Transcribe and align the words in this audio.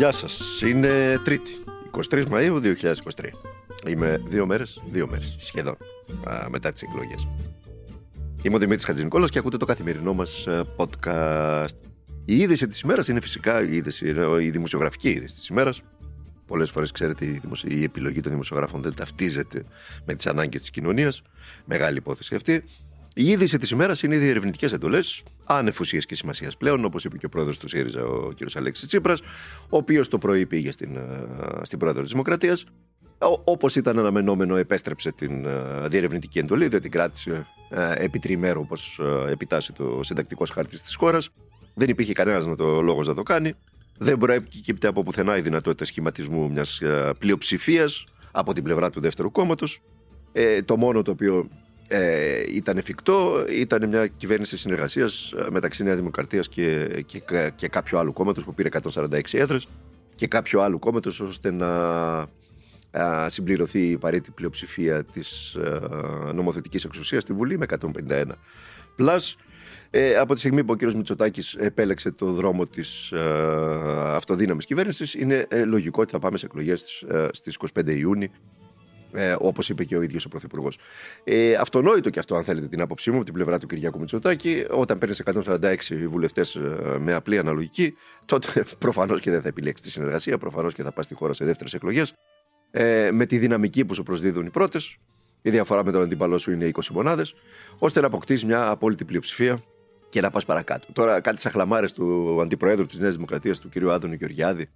Γεια 0.00 0.12
σας, 0.12 0.60
είναι 0.60 1.20
Τρίτη, 1.24 1.52
23 2.10 2.24
Μαΐου 2.30 2.60
2023. 2.60 3.30
Είμαι 3.86 4.22
δύο 4.26 4.46
μέρες, 4.46 4.82
δύο 4.90 5.08
μέρες 5.08 5.36
σχεδόν 5.40 5.76
α, 6.28 6.46
μετά 6.50 6.72
τις 6.72 6.82
εκλογές. 6.82 7.28
Είμαι 8.42 8.56
ο 8.56 8.58
Δημήτρης 8.58 8.84
Χατζηνικόλας 8.84 9.30
και 9.30 9.38
ακούτε 9.38 9.56
το 9.56 9.64
καθημερινό 9.64 10.12
μας 10.12 10.46
ε, 10.46 10.62
podcast. 10.76 11.76
Η 12.24 12.36
είδηση 12.36 12.66
της 12.66 12.80
ημέρας 12.80 13.08
είναι 13.08 13.20
φυσικά 13.20 13.62
η, 13.62 13.76
είδηση, 13.76 14.14
η 14.40 14.50
δημοσιογραφική 14.50 15.10
είδηση 15.10 15.34
της 15.34 15.46
ημέρας. 15.46 15.82
Πολλές 16.46 16.70
φορές 16.70 16.90
ξέρετε 16.90 17.24
η, 17.24 17.40
η 17.64 17.82
επιλογή 17.82 18.20
των 18.20 18.30
δημοσιογράφων 18.30 18.82
δεν 18.82 18.94
ταυτίζεται 18.94 19.64
με 20.04 20.14
τις 20.14 20.26
ανάγκες 20.26 20.60
της 20.60 20.70
κοινωνίας. 20.70 21.22
Μεγάλη 21.64 21.96
υπόθεση 21.96 22.34
αυτή. 22.34 22.64
Η 23.14 23.28
είδηση 23.28 23.58
της 23.58 23.70
ημέρας 23.70 24.02
είναι 24.02 24.14
οι 24.14 24.18
διερευνητικέ 24.18 24.66
εντολές, 24.66 25.22
άνευ 25.44 25.80
ουσία 25.80 25.98
και 25.98 26.14
σημασίας 26.14 26.56
πλέον, 26.56 26.84
όπως 26.84 27.04
είπε 27.04 27.16
και 27.16 27.26
ο 27.26 27.28
πρόεδρος 27.28 27.58
του 27.58 27.68
ΣΥΡΙΖΑ, 27.68 28.04
ο 28.04 28.28
κ. 28.28 28.56
Αλέξης 28.56 28.86
Τσίπρας, 28.86 29.20
ο 29.68 29.76
οποίος 29.76 30.08
το 30.08 30.18
πρωί 30.18 30.46
πήγε 30.46 30.72
στην, 30.72 30.96
ε, 30.96 31.26
στην 31.62 31.78
πρόεδρο 31.78 32.02
της 32.02 32.10
Δημοκρατίας. 32.10 32.64
Όπως 33.44 33.76
ήταν 33.76 33.98
αναμενόμενο, 33.98 34.56
επέστρεψε 34.56 35.12
την 35.12 35.44
ε, 35.44 35.88
διερευνητική 35.88 36.38
εντολή, 36.38 36.68
δεν 36.68 36.80
την 36.80 36.90
κράτησε 36.90 37.46
ε, 37.70 38.04
επί 38.04 38.18
τριημέρου, 38.18 38.60
όπως 38.60 39.00
επιτάσσει 39.30 39.72
το 39.72 40.00
συντακτικό 40.02 40.44
χάρτη 40.52 40.80
της 40.80 40.94
χώρας. 40.94 41.28
Δεν 41.74 41.88
υπήρχε 41.88 42.12
κανένας 42.12 42.46
να 42.46 42.56
το 42.56 42.80
λόγος 42.80 43.06
να 43.06 43.14
το 43.14 43.22
κάνει. 43.22 43.52
Δεν 43.98 44.18
προέκυπτε 44.18 44.86
από 44.86 45.02
πουθενά 45.02 45.36
η 45.36 45.40
δυνατότητα 45.40 45.84
σχηματισμού 45.84 46.50
μιας 46.50 46.82
πλειοψηφίας 47.18 48.04
από 48.30 48.52
την 48.52 48.62
πλευρά 48.62 48.90
του 48.90 49.00
δεύτερου 49.00 49.30
κόμματος. 49.30 49.82
Ε, 50.32 50.62
το 50.62 50.76
μόνο 50.76 51.02
το 51.02 51.10
οποίο 51.10 51.48
ε, 51.92 52.42
ήταν 52.48 52.76
εφικτό, 52.76 53.44
ήταν 53.48 53.88
μια 53.88 54.06
κυβέρνηση 54.06 54.56
συνεργασίας 54.56 55.32
ε, 55.32 55.46
μεταξύ 55.50 55.82
Νέας 55.82 55.96
Δημοκρατίας 55.96 56.48
και, 56.48 56.86
και, 57.06 57.22
και 57.54 57.68
κάποιου 57.68 57.98
άλλου 57.98 58.12
κόμματος 58.12 58.44
που 58.44 58.54
πήρε 58.54 58.68
146 58.92 59.20
έδρες 59.32 59.68
και 60.14 60.26
κάποιου 60.26 60.60
άλλου 60.60 60.78
κόμματος 60.78 61.20
ώστε 61.20 61.50
να 61.50 61.68
α, 62.90 63.28
συμπληρωθεί 63.28 63.80
η 63.80 63.96
παρέτητη 63.96 64.30
πλειοψηφία 64.30 65.04
της 65.04 65.56
νομοθετικής 66.34 66.84
εξουσίας 66.84 67.22
στη 67.22 67.32
Βουλή 67.32 67.58
με 67.58 67.66
151. 68.08 68.24
Plus, 68.98 69.34
ε, 69.90 70.16
από 70.16 70.32
τη 70.34 70.38
στιγμή 70.38 70.64
που 70.64 70.72
ο 70.72 70.76
κ. 70.76 70.92
Μητσοτάκης 70.92 71.54
επέλεξε 71.54 72.10
το 72.10 72.32
δρόμο 72.32 72.66
της 72.66 73.12
ε, 73.12 73.20
αυτοδύναμης 73.96 74.64
κυβέρνησης, 74.64 75.14
είναι 75.14 75.46
ε, 75.48 75.64
λογικό 75.64 76.02
ότι 76.02 76.12
θα 76.12 76.18
πάμε 76.18 76.38
σε 76.38 76.46
εκλογές 76.46 77.04
στις 77.32 77.58
25 77.74 77.86
Ιούνιου 77.86 78.30
ε, 79.12 79.36
Όπως 79.38 79.68
είπε 79.68 79.84
και 79.84 79.96
ο 79.96 80.02
ίδιος 80.02 80.24
ο 80.24 80.28
Πρωθυπουργός. 80.28 80.78
Ε, 81.24 81.54
αυτονόητο 81.54 82.10
και 82.10 82.18
αυτό, 82.18 82.36
αν 82.36 82.44
θέλετε, 82.44 82.66
την 82.68 82.80
άποψή 82.80 83.10
μου 83.10 83.16
από 83.16 83.24
την 83.24 83.34
πλευρά 83.34 83.58
του 83.58 83.66
Κυριάκου 83.66 83.98
Μητσοτάκη. 83.98 84.64
Όταν 84.70 84.98
παίρνει 84.98 85.14
146 85.24 85.74
βουλευτές 86.08 86.54
ε, 86.54 86.98
με 86.98 87.14
απλή 87.14 87.38
αναλογική, 87.38 87.94
τότε 88.24 88.64
προφανώς 88.78 89.20
και 89.20 89.30
δεν 89.30 89.42
θα 89.42 89.48
επιλέξει 89.48 89.82
τη 89.82 89.90
συνεργασία, 89.90 90.38
προφανώς 90.38 90.74
και 90.74 90.82
θα 90.82 90.92
πας 90.92 91.04
στη 91.04 91.14
χώρα 91.14 91.32
σε 91.32 91.44
δεύτερες 91.44 91.74
εκλογές. 91.74 92.14
Ε, 92.70 93.10
με 93.12 93.26
τη 93.26 93.38
δυναμική 93.38 93.84
που 93.84 93.94
σου 93.94 94.02
προσδίδουν 94.02 94.46
οι 94.46 94.50
πρώτες, 94.50 94.96
η 95.42 95.50
διαφορά 95.50 95.84
με 95.84 95.92
τον 95.92 96.02
αντίπαλό 96.02 96.38
σου 96.38 96.52
είναι 96.52 96.70
20 96.74 96.88
μονάδες, 96.90 97.34
ώστε 97.78 98.00
να 98.00 98.06
αποκτήσεις 98.06 98.44
μια 98.44 98.68
απόλυτη 98.68 99.04
πλειοψηφία 99.04 99.62
και 100.08 100.20
να 100.20 100.30
πας 100.30 100.44
παρακάτω. 100.44 100.92
Τώρα, 100.92 101.20
κάτι 101.20 101.40
σαν 101.40 101.52
χλαμάρες 101.52 101.92
του 101.92 102.38
αντιπροέδρου 102.40 102.86
της 102.86 102.98
Νέας 102.98 103.14
Δημοκρατίας, 103.14 103.58
του 103.58 103.68
κ. 103.68 103.90
Άδωνη 103.90 104.16
Γεωργιάδη, 104.16 104.68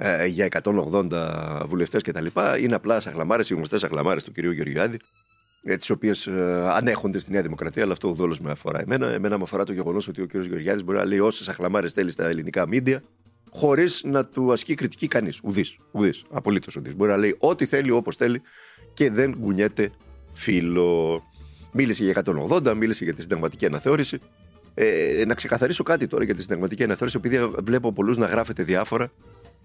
ε, 0.00 0.26
για 0.26 0.48
180 0.64 1.62
βουλευτές 1.66 2.02
κτλ. 2.02 2.26
Είναι 2.60 2.74
απλά 2.74 3.00
σαχλαμάρες, 3.00 3.50
οι 3.50 3.54
γνωστές 3.54 3.80
σαχλαμάρες 3.80 4.24
του 4.24 4.32
κυρίου 4.32 4.50
Γεωργιάδη, 4.50 4.96
ε, 5.62 5.76
τις 5.76 5.90
οποίες 5.90 6.26
ε, 6.26 6.68
ανέχονται 6.72 7.18
στη 7.18 7.32
Νέα 7.32 7.42
Δημοκρατία, 7.42 7.82
αλλά 7.82 7.92
αυτό 7.92 8.08
ουδόλω 8.08 8.36
με 8.42 8.50
αφορά 8.50 8.80
εμένα. 8.80 9.06
Εμένα 9.06 9.36
με 9.36 9.42
αφορά 9.42 9.64
το 9.64 9.72
γεγονός 9.72 10.08
ότι 10.08 10.22
ο 10.22 10.26
κύριος 10.26 10.46
Γεωργιάδης 10.46 10.84
μπορεί 10.84 10.98
να 10.98 11.04
λέει 11.04 11.18
όσες 11.18 11.44
σαχλαμάρες 11.44 11.92
θέλεις 11.92 12.12
στα 12.12 12.28
ελληνικά 12.28 12.68
μίντια, 12.68 13.02
χωρίς 13.50 14.02
να 14.04 14.24
του 14.24 14.52
ασκεί 14.52 14.74
κριτική 14.74 15.08
κανείς. 15.08 15.40
Ουδής. 15.42 15.78
Ουδής, 15.90 16.24
Απολύτως 16.30 16.76
ουδής. 16.76 16.96
Μπορεί 16.96 17.10
να 17.10 17.16
λέει 17.16 17.36
ό,τι 17.38 17.66
θέλει, 17.66 17.90
όπως 17.90 18.16
θέλει 18.16 18.42
και 18.94 19.10
δεν 19.10 19.40
κουνιέται 19.40 19.90
φίλο. 20.32 21.22
Μίλησε 21.72 22.04
για 22.04 22.10
180, 22.10 22.74
μίλησε 22.74 23.04
για 23.04 23.14
τη 23.14 23.20
συνταγματική 23.20 23.66
αναθεώρηση. 23.66 24.18
Ε, 24.74 25.24
να 25.26 25.34
ξεκαθαρίσω 25.34 25.82
κάτι 25.82 26.06
τώρα 26.06 26.24
για 26.24 26.34
τη 26.34 26.40
συνταγματική 26.40 26.82
αναθεώρηση, 26.82 27.16
επειδή 27.16 27.50
βλέπω 27.62 27.92
πολλούς 27.92 28.16
να 28.16 28.26
γράφετε 28.26 28.62
διάφορα 28.62 29.10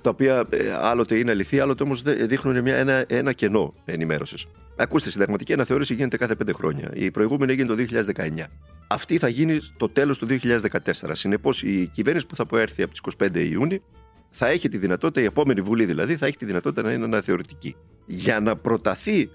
τα 0.04 0.10
οποία 0.10 0.44
ε, 0.50 0.74
άλλοτε 0.82 1.18
είναι 1.18 1.32
αληθή, 1.32 1.60
άλλοτε 1.60 1.84
όμως 1.84 2.02
δείχνουν 2.02 2.62
μια, 2.62 2.76
ένα, 2.76 3.06
ένα 3.08 3.34
κενό 3.34 3.74
ενημέρωσης. 3.86 4.46
Ακούστε, 4.76 5.10
η 5.10 5.12
συνταγματική 5.12 5.54
αναθεώρηση 5.54 5.94
γίνεται 5.94 6.18
κάθε 6.18 6.36
πέντε 6.36 6.54
χρόνια. 6.54 6.92
Η 6.94 7.12
προηγούμενη 7.12 7.52
έγινε 7.52 7.68
το 7.68 7.76
2019. 8.16 8.44
Αυτή 8.88 9.18
θα 9.18 9.28
γίνει 9.28 9.60
το 9.78 9.90
τέλος 9.90 10.18
του 10.18 10.28
2014. 10.28 11.12
Συνεπώς, 11.12 11.64
η 11.64 11.90
κυβέρνηση 11.94 12.26
που 12.26 12.36
θα 12.36 12.46
προέρθει 12.46 12.84
από 12.84 12.92
τις 12.92 13.02
25 13.18 13.36
Ιούνιου 13.52 13.84
θα 14.30 14.48
έχει 14.48 14.70
τη 14.70 14.78
δυνατότητα, 14.78 15.22
η 15.22 15.24
επόμενη 15.24 15.62
Βουλή 15.62 15.86
δηλαδή, 15.86 16.16
θα 16.16 16.26
έχει 16.26 16.38
τη 16.38 16.46
δυνατότητα 16.46 16.82
να 16.82 16.92
είναι 16.92 17.04
αναθεωρητική. 17.04 17.76
Για 18.06 18.40
να 18.40 18.56
προταθεί 18.56 19.30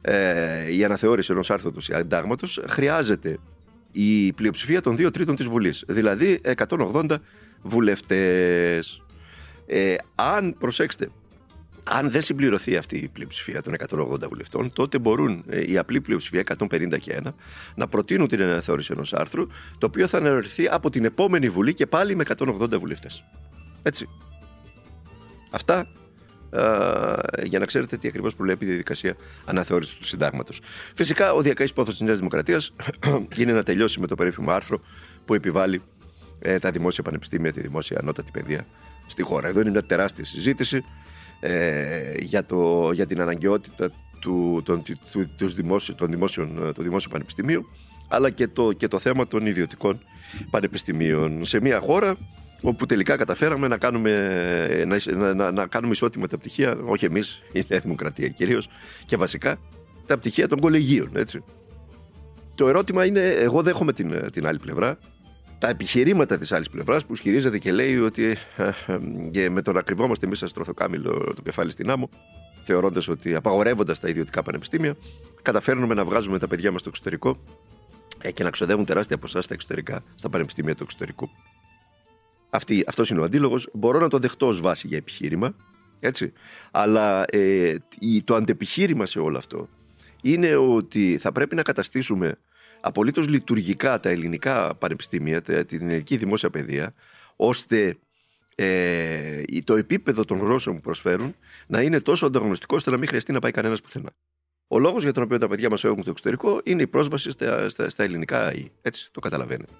ε, 0.00 0.74
η 0.76 0.84
αναθεώρηση 0.84 1.32
ενός 1.32 1.50
άρθρου 1.50 1.72
του 1.72 1.80
συντάγματο, 1.80 2.46
χρειάζεται 2.66 3.38
η 3.92 4.32
πλειοψηφία 4.32 4.80
των 4.80 4.96
δύο 4.96 5.10
τρίτων 5.10 5.36
της 5.36 5.46
Βουλής. 5.46 5.84
Δηλαδή 5.88 6.40
180 6.68 7.16
βουλευτές. 7.62 9.02
Ε, 9.72 9.96
αν, 10.14 10.56
προσέξτε, 10.58 11.10
αν 11.84 12.10
δεν 12.10 12.22
συμπληρωθεί 12.22 12.76
αυτή 12.76 12.96
η 12.96 13.08
πλειοψηφία 13.08 13.62
των 13.62 13.74
180 13.88 14.28
βουλευτών, 14.28 14.72
τότε 14.72 14.98
μπορούν 14.98 15.44
ε, 15.48 15.70
η 15.70 15.78
απλή 15.78 16.00
πλειοψηφία 16.00 16.42
150 16.58 16.98
και 17.00 17.20
1 17.24 17.28
να 17.74 17.88
προτείνουν 17.88 18.28
την 18.28 18.42
αναθεώρηση 18.42 18.92
ενός 18.92 19.12
άρθρου, 19.12 19.46
το 19.78 19.86
οποίο 19.86 20.06
θα 20.06 20.18
αναρωθεί 20.18 20.68
από 20.68 20.90
την 20.90 21.04
επόμενη 21.04 21.48
Βουλή 21.48 21.74
και 21.74 21.86
πάλι 21.86 22.16
με 22.16 22.24
180 22.38 22.78
βουλευτές. 22.78 23.24
Έτσι. 23.82 24.08
Αυτά 25.50 25.86
για 27.44 27.58
να 27.58 27.64
ξέρετε 27.64 27.96
τι 27.96 28.08
ακριβώς 28.08 28.34
προβλέπει 28.34 28.64
η 28.64 28.68
διαδικασία 28.68 29.16
αναθεώρησης 29.44 29.98
του 29.98 30.04
συντάγματος. 30.04 30.60
Φυσικά, 30.94 31.32
ο 31.32 31.42
διακαής 31.42 31.72
πόθος 31.72 31.94
της 31.94 32.02
Νέας 32.02 32.16
Δημοκρατίας 32.16 32.74
είναι 33.38 33.52
να 33.52 33.62
τελειώσει 33.62 34.00
με 34.00 34.06
το 34.06 34.14
περίφημο 34.14 34.50
άρθρο 34.50 34.80
που 35.24 35.34
επιβάλλει 35.34 35.82
ε, 36.38 36.58
τα 36.58 36.70
δημόσια 36.70 37.02
πανεπιστήμια, 37.02 37.52
τη 37.52 37.60
δημόσια 37.60 37.98
ανώτατη 37.98 38.30
παιδεία 38.30 38.66
στη 39.10 39.22
χώρα. 39.22 39.48
Εδώ 39.48 39.60
είναι 39.60 39.70
μια 39.70 39.82
τεράστια 39.82 40.24
συζήτηση 40.24 40.84
ε, 41.40 42.12
για, 42.20 42.44
το, 42.44 42.90
για 42.92 43.06
την 43.06 43.20
αναγκαιότητα 43.20 43.90
του, 44.20 44.62
των, 44.64 44.82
του, 44.82 45.30
του 45.36 45.46
δημόσιο, 45.48 45.94
των 45.94 46.10
δημόσιων, 46.10 46.72
του 46.74 46.82
δημόσιου 46.82 47.10
πανεπιστημίου 47.12 47.68
αλλά 48.10 48.30
και 48.30 48.48
το, 48.48 48.72
και 48.72 48.88
το 48.88 48.98
θέμα 48.98 49.26
των 49.26 49.46
ιδιωτικών 49.46 50.00
πανεπιστημίων 50.50 51.44
σε 51.44 51.60
μια 51.60 51.80
χώρα 51.80 52.16
όπου 52.62 52.86
τελικά 52.86 53.16
καταφέραμε 53.16 53.68
να 53.68 53.78
κάνουμε, 53.78 54.84
να, 54.86 55.34
να, 55.34 55.50
να 55.50 55.66
κάνουμε 55.66 55.92
ισότιμα 55.92 56.26
τα 56.26 56.38
πτυχία, 56.38 56.76
όχι 56.84 57.04
εμείς, 57.04 57.42
η 57.52 57.64
Νέα 57.68 57.80
Δημοκρατία 57.80 58.28
κυρίως 58.28 58.68
και 59.06 59.16
βασικά 59.16 59.58
τα 60.06 60.18
πτυχία 60.18 60.48
των 60.48 60.60
κολεγίων, 60.60 61.10
έτσι. 61.14 61.44
Το 62.54 62.68
ερώτημα 62.68 63.04
είναι, 63.04 63.28
εγώ 63.28 63.62
δέχομαι 63.62 63.92
την, 63.92 64.30
την 64.32 64.46
άλλη 64.46 64.58
πλευρά, 64.58 64.98
τα 65.60 65.68
επιχειρήματα 65.68 66.38
της 66.38 66.52
άλλης 66.52 66.70
πλευράς 66.70 67.06
που 67.06 67.12
ισχυρίζεται 67.12 67.58
και 67.58 67.72
λέει 67.72 67.98
ότι 67.98 68.36
και 69.30 69.50
με 69.50 69.62
το 69.62 69.72
να 69.72 69.82
κρυβόμαστε 69.82 70.26
εμεί 70.26 70.34
σαν 70.34 70.48
στροθοκάμιλο 70.48 71.32
το 71.36 71.42
κεφάλι 71.42 71.70
στην 71.70 71.90
άμμο, 71.90 72.08
θεωρώντας 72.62 73.08
ότι 73.08 73.34
απαγορεύοντας 73.34 74.00
τα 74.00 74.08
ιδιωτικά 74.08 74.42
πανεπιστήμια, 74.42 74.96
καταφέρνουμε 75.42 75.94
να 75.94 76.04
βγάζουμε 76.04 76.38
τα 76.38 76.48
παιδιά 76.48 76.70
μας 76.70 76.80
στο 76.80 76.88
εξωτερικό 76.88 77.44
ε, 78.20 78.30
και 78.30 78.42
να 78.42 78.50
ξοδεύουν 78.50 78.84
τεράστια 78.84 79.18
ποσά 79.18 79.40
στα 79.40 79.54
εξωτερικά, 79.54 80.02
στα 80.14 80.28
πανεπιστήμια 80.28 80.74
του 80.74 80.82
εξωτερικού. 80.82 81.28
Αυτή, 82.50 82.84
αυτός 82.86 83.10
είναι 83.10 83.20
ο 83.20 83.24
αντίλογος. 83.24 83.68
Μπορώ 83.72 83.98
να 83.98 84.08
το 84.08 84.18
δεχτώ 84.18 84.46
ως 84.46 84.60
βάση 84.60 84.86
για 84.86 84.96
επιχείρημα, 84.96 85.54
έτσι. 86.00 86.32
Αλλά 86.70 87.24
ε, 87.28 87.74
το 88.24 88.34
αντεπιχείρημα 88.34 89.06
σε 89.06 89.18
όλο 89.18 89.38
αυτό 89.38 89.68
είναι 90.22 90.56
ότι 90.56 91.18
θα 91.20 91.32
πρέπει 91.32 91.54
να 91.54 91.62
καταστήσουμε 91.62 92.38
απολύτως 92.80 93.28
λειτουργικά 93.28 94.00
τα 94.00 94.08
ελληνικά 94.08 94.74
πανεπιστήμια, 94.74 95.42
την 95.42 95.88
ελληνική 95.88 96.16
δημόσια 96.16 96.50
παιδεία, 96.50 96.94
ώστε 97.36 97.96
ε, 98.54 99.42
το 99.64 99.74
επίπεδο 99.74 100.24
των 100.24 100.38
γνώσεων 100.38 100.76
που 100.76 100.82
προσφέρουν 100.82 101.34
να 101.66 101.82
είναι 101.82 102.00
τόσο 102.00 102.26
ανταγωνιστικό 102.26 102.76
ώστε 102.76 102.90
να 102.90 102.96
μην 102.96 103.08
χρειαστεί 103.08 103.32
να 103.32 103.38
πάει 103.38 103.50
κανένας 103.50 103.80
πουθενά. 103.80 104.10
Ο 104.68 104.78
λόγος 104.78 105.02
για 105.02 105.12
τον 105.12 105.22
οποίο 105.22 105.38
τα 105.38 105.48
παιδιά 105.48 105.70
μας 105.70 105.80
φεύγουν 105.80 106.02
στο 106.02 106.10
εξωτερικό 106.10 106.60
είναι 106.64 106.82
η 106.82 106.86
πρόσβαση 106.86 107.30
στα, 107.30 107.68
στα, 107.68 107.88
στα 107.88 108.02
ελληνικά 108.02 108.52
Έτσι, 108.82 109.10
το 109.12 109.20
καταλαβαίνετε. 109.20 109.72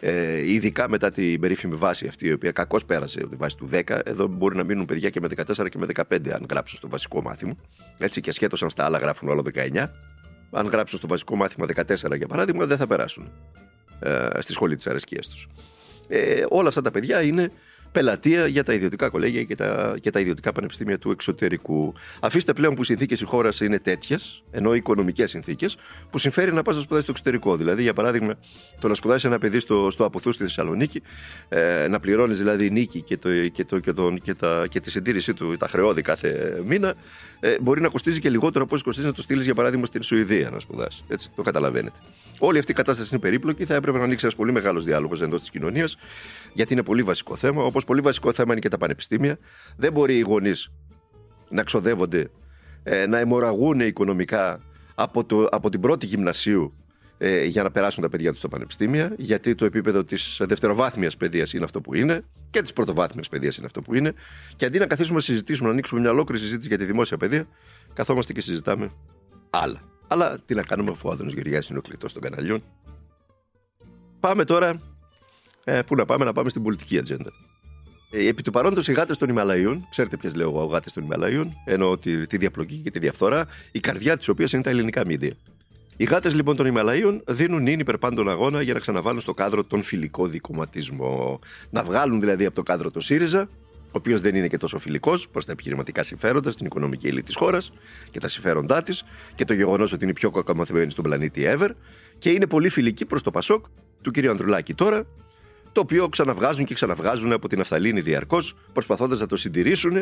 Ε, 0.00 0.52
ειδικά 0.52 0.88
μετά 0.88 1.10
την 1.10 1.40
περίφημη 1.40 1.74
βάση 1.74 2.06
αυτή, 2.06 2.26
η 2.26 2.32
οποία 2.32 2.52
κακώς 2.52 2.84
πέρασε 2.84 3.26
τη 3.26 3.36
βάση 3.36 3.56
του 3.56 3.68
10, 3.72 4.00
εδώ 4.04 4.26
μπορεί 4.26 4.56
να 4.56 4.64
μείνουν 4.64 4.84
παιδιά 4.84 5.10
και 5.10 5.20
με 5.20 5.28
14 5.36 5.68
και 5.68 5.78
με 5.78 5.86
15, 6.10 6.28
αν 6.28 6.46
γράψουν 6.50 6.78
στο 6.78 6.88
βασικό 6.88 7.22
μάθημα. 7.22 7.56
Έτσι, 7.98 8.20
και 8.20 8.30
ασχέτως 8.30 8.62
αν 8.62 8.70
στα 8.70 8.84
άλλα 8.84 8.98
γράφουν 8.98 9.28
όλο 9.28 9.44
19 9.54 9.86
αν 10.54 10.66
γράψουν 10.66 10.98
στο 10.98 11.06
βασικό 11.06 11.36
μάθημα 11.36 11.66
14 11.74 12.16
για 12.16 12.26
παράδειγμα, 12.26 12.66
δεν 12.66 12.76
θα 12.76 12.86
περάσουν 12.86 13.32
ε, 14.00 14.28
στη 14.38 14.52
σχολή 14.52 14.76
της 14.76 14.86
αρεσκίας 14.86 15.28
τους. 15.28 15.48
Ε, 16.08 16.44
όλα 16.48 16.68
αυτά 16.68 16.82
τα 16.82 16.90
παιδιά 16.90 17.22
είναι 17.22 17.50
πελατεία 17.94 18.46
για 18.46 18.64
τα 18.64 18.72
ιδιωτικά 18.72 19.08
κολέγια 19.08 19.42
και 19.42 19.54
τα, 19.54 19.96
και 20.00 20.10
τα 20.10 20.20
ιδιωτικά 20.20 20.52
πανεπιστήμια 20.52 20.98
του 20.98 21.10
εξωτερικού. 21.10 21.92
Αφήστε 22.20 22.52
πλέον 22.52 22.74
που 22.74 22.82
οι 22.82 22.84
συνθήκες 22.84 23.20
η 23.20 23.24
χώρας 23.24 23.60
είναι 23.60 23.78
τέτοιες, 23.78 24.42
ενώ 24.50 24.74
οικονομικές 24.74 25.30
συνθήκες, 25.30 25.76
που 26.10 26.18
συμφέρει 26.18 26.52
να 26.52 26.62
πας 26.62 26.74
να 26.74 26.80
σπουδάσεις 26.80 27.02
στο 27.02 27.12
εξωτερικό. 27.12 27.56
Δηλαδή, 27.56 27.82
για 27.82 27.92
παράδειγμα, 27.92 28.34
το 28.78 28.88
να 28.88 28.94
σπουδάσεις 28.94 29.24
ένα 29.24 29.38
παιδί 29.38 29.58
στο, 29.58 29.90
στο 29.90 30.04
Αποθού 30.04 30.32
στη 30.32 30.42
Θεσσαλονίκη, 30.42 31.02
ε, 31.48 31.86
να 31.88 32.00
πληρώνεις 32.00 32.38
δηλαδή 32.38 32.70
νίκη 32.70 33.02
και, 33.02 33.16
το, 33.16 33.28
και, 33.48 33.64
το, 33.64 33.78
και, 33.78 33.92
τον, 33.92 34.20
και, 34.20 34.34
τα, 34.34 34.66
και 34.68 34.80
τη 34.80 34.90
συντήρησή 34.90 35.34
του, 35.34 35.56
τα 35.56 35.68
χρεώδη 35.68 36.02
κάθε 36.02 36.60
μήνα, 36.66 36.94
ε, 37.40 37.56
μπορεί 37.60 37.80
να 37.80 37.88
κοστίζει 37.88 38.20
και 38.20 38.30
λιγότερο 38.30 38.64
από 38.64 38.74
όσο 38.74 38.84
κοστίζει 38.84 39.06
να 39.06 39.12
το 39.12 39.22
στείλεις 39.22 39.44
για 39.44 39.54
παράδειγμα 39.54 39.86
στην 39.86 40.02
Σουηδία 40.02 40.50
να 40.50 40.60
σπουδάσεις. 40.60 41.04
Έτσι, 41.08 41.30
το 41.36 41.42
καταλαβαίνετε. 41.42 41.98
Όλη 42.38 42.58
αυτή 42.58 42.72
η 42.72 42.74
κατάσταση 42.74 43.08
είναι 43.12 43.20
περίπλοκη. 43.20 43.64
Θα 43.64 43.74
έπρεπε 43.74 43.98
να 43.98 44.04
ανοίξει 44.04 44.24
ένας 44.24 44.36
πολύ 44.36 44.52
μεγάλος 44.52 44.84
διάλογος 44.84 45.22
εντός 45.22 45.40
της 45.40 45.50
κοινωνίας, 45.50 45.96
γιατί 46.52 46.72
είναι 46.72 46.82
πολύ 46.82 47.02
βασικό 47.02 47.36
θέμα. 47.36 47.64
Όπως 47.64 47.84
πολύ 47.84 48.00
βασικό 48.00 48.32
θέμα 48.32 48.52
είναι 48.52 48.60
και 48.60 48.68
τα 48.68 48.78
πανεπιστήμια. 48.78 49.38
Δεν 49.76 49.92
μπορεί 49.92 50.16
οι 50.16 50.20
γονείς 50.20 50.70
να 51.48 51.62
ξοδεύονται, 51.62 52.30
ε, 52.82 53.06
να 53.06 53.18
αιμορραγούν 53.18 53.80
οικονομικά 53.80 54.60
από, 54.94 55.24
το, 55.24 55.48
από 55.50 55.70
την 55.70 55.80
πρώτη 55.80 56.06
γυμνασίου 56.06 56.74
ε, 57.18 57.44
για 57.44 57.62
να 57.62 57.70
περάσουν 57.70 58.02
τα 58.02 58.08
παιδιά 58.08 58.30
τους 58.30 58.38
στα 58.38 58.48
πανεπιστήμια, 58.48 59.14
γιατί 59.18 59.54
το 59.54 59.64
επίπεδο 59.64 60.04
της 60.04 60.40
δευτεροβάθμιας 60.40 61.16
παιδείας 61.16 61.52
είναι 61.52 61.64
αυτό 61.64 61.80
που 61.80 61.94
είναι 61.94 62.24
και 62.50 62.62
της 62.62 62.72
πρωτοβάθμιας 62.72 63.28
παιδείας 63.28 63.56
είναι 63.56 63.66
αυτό 63.66 63.82
που 63.82 63.94
είναι. 63.94 64.12
Και 64.56 64.64
αντί 64.64 64.78
να 64.78 64.86
καθίσουμε 64.86 65.16
να 65.16 65.22
συζητήσουμε, 65.22 65.66
να 65.66 65.72
ανοίξουμε 65.72 66.00
μια 66.00 66.10
ολόκληρη 66.10 66.42
συζήτηση 66.42 66.68
για 66.68 66.78
τη 66.78 66.84
δημόσια 66.84 67.16
παιδεία, 67.16 67.46
καθόμαστε 67.94 68.32
και 68.32 68.40
συζητάμε 68.40 68.90
άλλα. 69.50 69.93
Αλλά 70.08 70.38
τι 70.46 70.54
να 70.54 70.62
κάνουμε 70.62 70.90
αφού 70.90 71.08
ο 71.08 71.12
Άδωνος 71.12 71.32
Γεωργιάς 71.32 71.68
είναι 71.68 71.78
ο 71.78 71.82
κλειτό 71.82 72.12
των 72.12 72.22
καναλιών. 72.22 72.62
Πάμε 74.20 74.44
τώρα. 74.44 74.80
Ε, 75.64 75.82
πού 75.82 75.94
να 75.94 76.04
πάμε, 76.04 76.24
να 76.24 76.32
πάμε 76.32 76.48
στην 76.48 76.62
πολιτική 76.62 76.98
ατζέντα. 76.98 77.32
Ε, 78.10 78.28
επί 78.28 78.42
του 78.42 78.50
παρόντος, 78.50 78.88
οι 78.88 78.92
γάτες 78.92 79.16
των 79.16 79.28
Ιμαλαίων, 79.28 79.86
ξέρετε 79.90 80.16
ποιες 80.16 80.34
λέω 80.34 80.48
εγώ, 80.50 80.64
γάτες 80.64 80.92
των 80.92 81.04
Ιμαλαίων, 81.04 81.52
ενώ 81.64 81.98
τη, 81.98 82.26
τη 82.26 82.36
διαπλοκή 82.36 82.76
και 82.76 82.90
τη 82.90 82.98
διαφθορά, 82.98 83.46
η 83.72 83.80
καρδιά 83.80 84.16
της 84.16 84.28
οποίας 84.28 84.52
είναι 84.52 84.62
τα 84.62 84.70
ελληνικά 84.70 85.06
μίντια. 85.06 85.36
Οι 85.96 86.04
γάτες 86.04 86.34
λοιπόν 86.34 86.56
των 86.56 86.66
Ιμαλαίων 86.66 87.22
δίνουν 87.26 87.62
νυν 87.62 87.80
υπερπάντων 87.80 88.28
αγώνα 88.28 88.62
για 88.62 88.74
να 88.74 88.80
ξαναβάλουν 88.80 89.20
στο 89.20 89.34
κάδρο 89.34 89.64
τον 89.64 89.82
φιλικό 89.82 90.26
δικοματισμό. 90.26 91.38
Να 91.70 91.82
βγάλουν 91.82 92.20
δηλαδή 92.20 92.44
από 92.44 92.54
το 92.54 92.62
κάδρο 92.62 92.90
το 92.90 93.00
ΣΥΡΙΖΑ, 93.00 93.48
ο 93.94 93.98
οποίος 93.98 94.20
δεν 94.20 94.34
είναι 94.34 94.48
και 94.48 94.56
τόσο 94.56 94.78
φιλικός 94.78 95.28
προς 95.28 95.44
τα 95.44 95.52
επιχειρηματικά 95.52 96.02
συμφέροντα, 96.02 96.50
στην 96.50 96.66
οικονομική 96.66 97.06
ελίτ 97.06 97.26
της 97.26 97.36
χώρας 97.36 97.72
και 98.10 98.18
τα 98.18 98.28
συμφέροντά 98.28 98.82
της 98.82 99.04
και 99.34 99.44
το 99.44 99.54
γεγονός 99.54 99.92
ότι 99.92 100.02
είναι 100.02 100.12
η 100.12 100.14
πιο 100.14 100.30
κακομαθημένη 100.30 100.90
στον 100.90 101.04
πλανήτη 101.04 101.42
ever 101.46 101.68
και 102.18 102.30
είναι 102.30 102.46
πολύ 102.46 102.68
φιλική 102.68 103.04
προς 103.04 103.22
το 103.22 103.30
Πασόκ 103.30 103.64
του 104.02 104.10
κ. 104.10 104.26
Ανδρουλάκη 104.26 104.74
τώρα, 104.74 105.06
το 105.72 105.80
οποίο 105.80 106.08
ξαναβγάζουν 106.08 106.64
και 106.64 106.74
ξαναβγάζουν 106.74 107.32
από 107.32 107.48
την 107.48 107.60
Αφθαλήνη 107.60 108.00
διαρκώς, 108.00 108.56
προσπαθώντας 108.72 109.20
να 109.20 109.26
το 109.26 109.36
συντηρήσουν, 109.36 109.96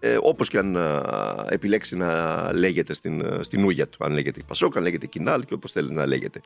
ε, 0.00 0.18
όπως 0.20 0.48
και 0.48 0.58
αν 0.58 0.76
ε, 0.76 1.00
επιλέξει 1.48 1.96
να 1.96 2.52
λέγεται 2.52 2.94
στην, 2.94 3.20
ε, 3.20 3.38
στην 3.40 3.64
ούγια 3.64 3.88
του. 3.88 4.04
Αν 4.04 4.12
λέγεται 4.12 4.40
Πασόκ, 4.46 4.76
αν 4.76 4.82
λέγεται 4.82 5.06
Κινάλ 5.06 5.44
και 5.44 5.54
όπως 5.54 5.72
θέλει 5.72 5.92
να 5.92 6.06
λέγεται. 6.06 6.40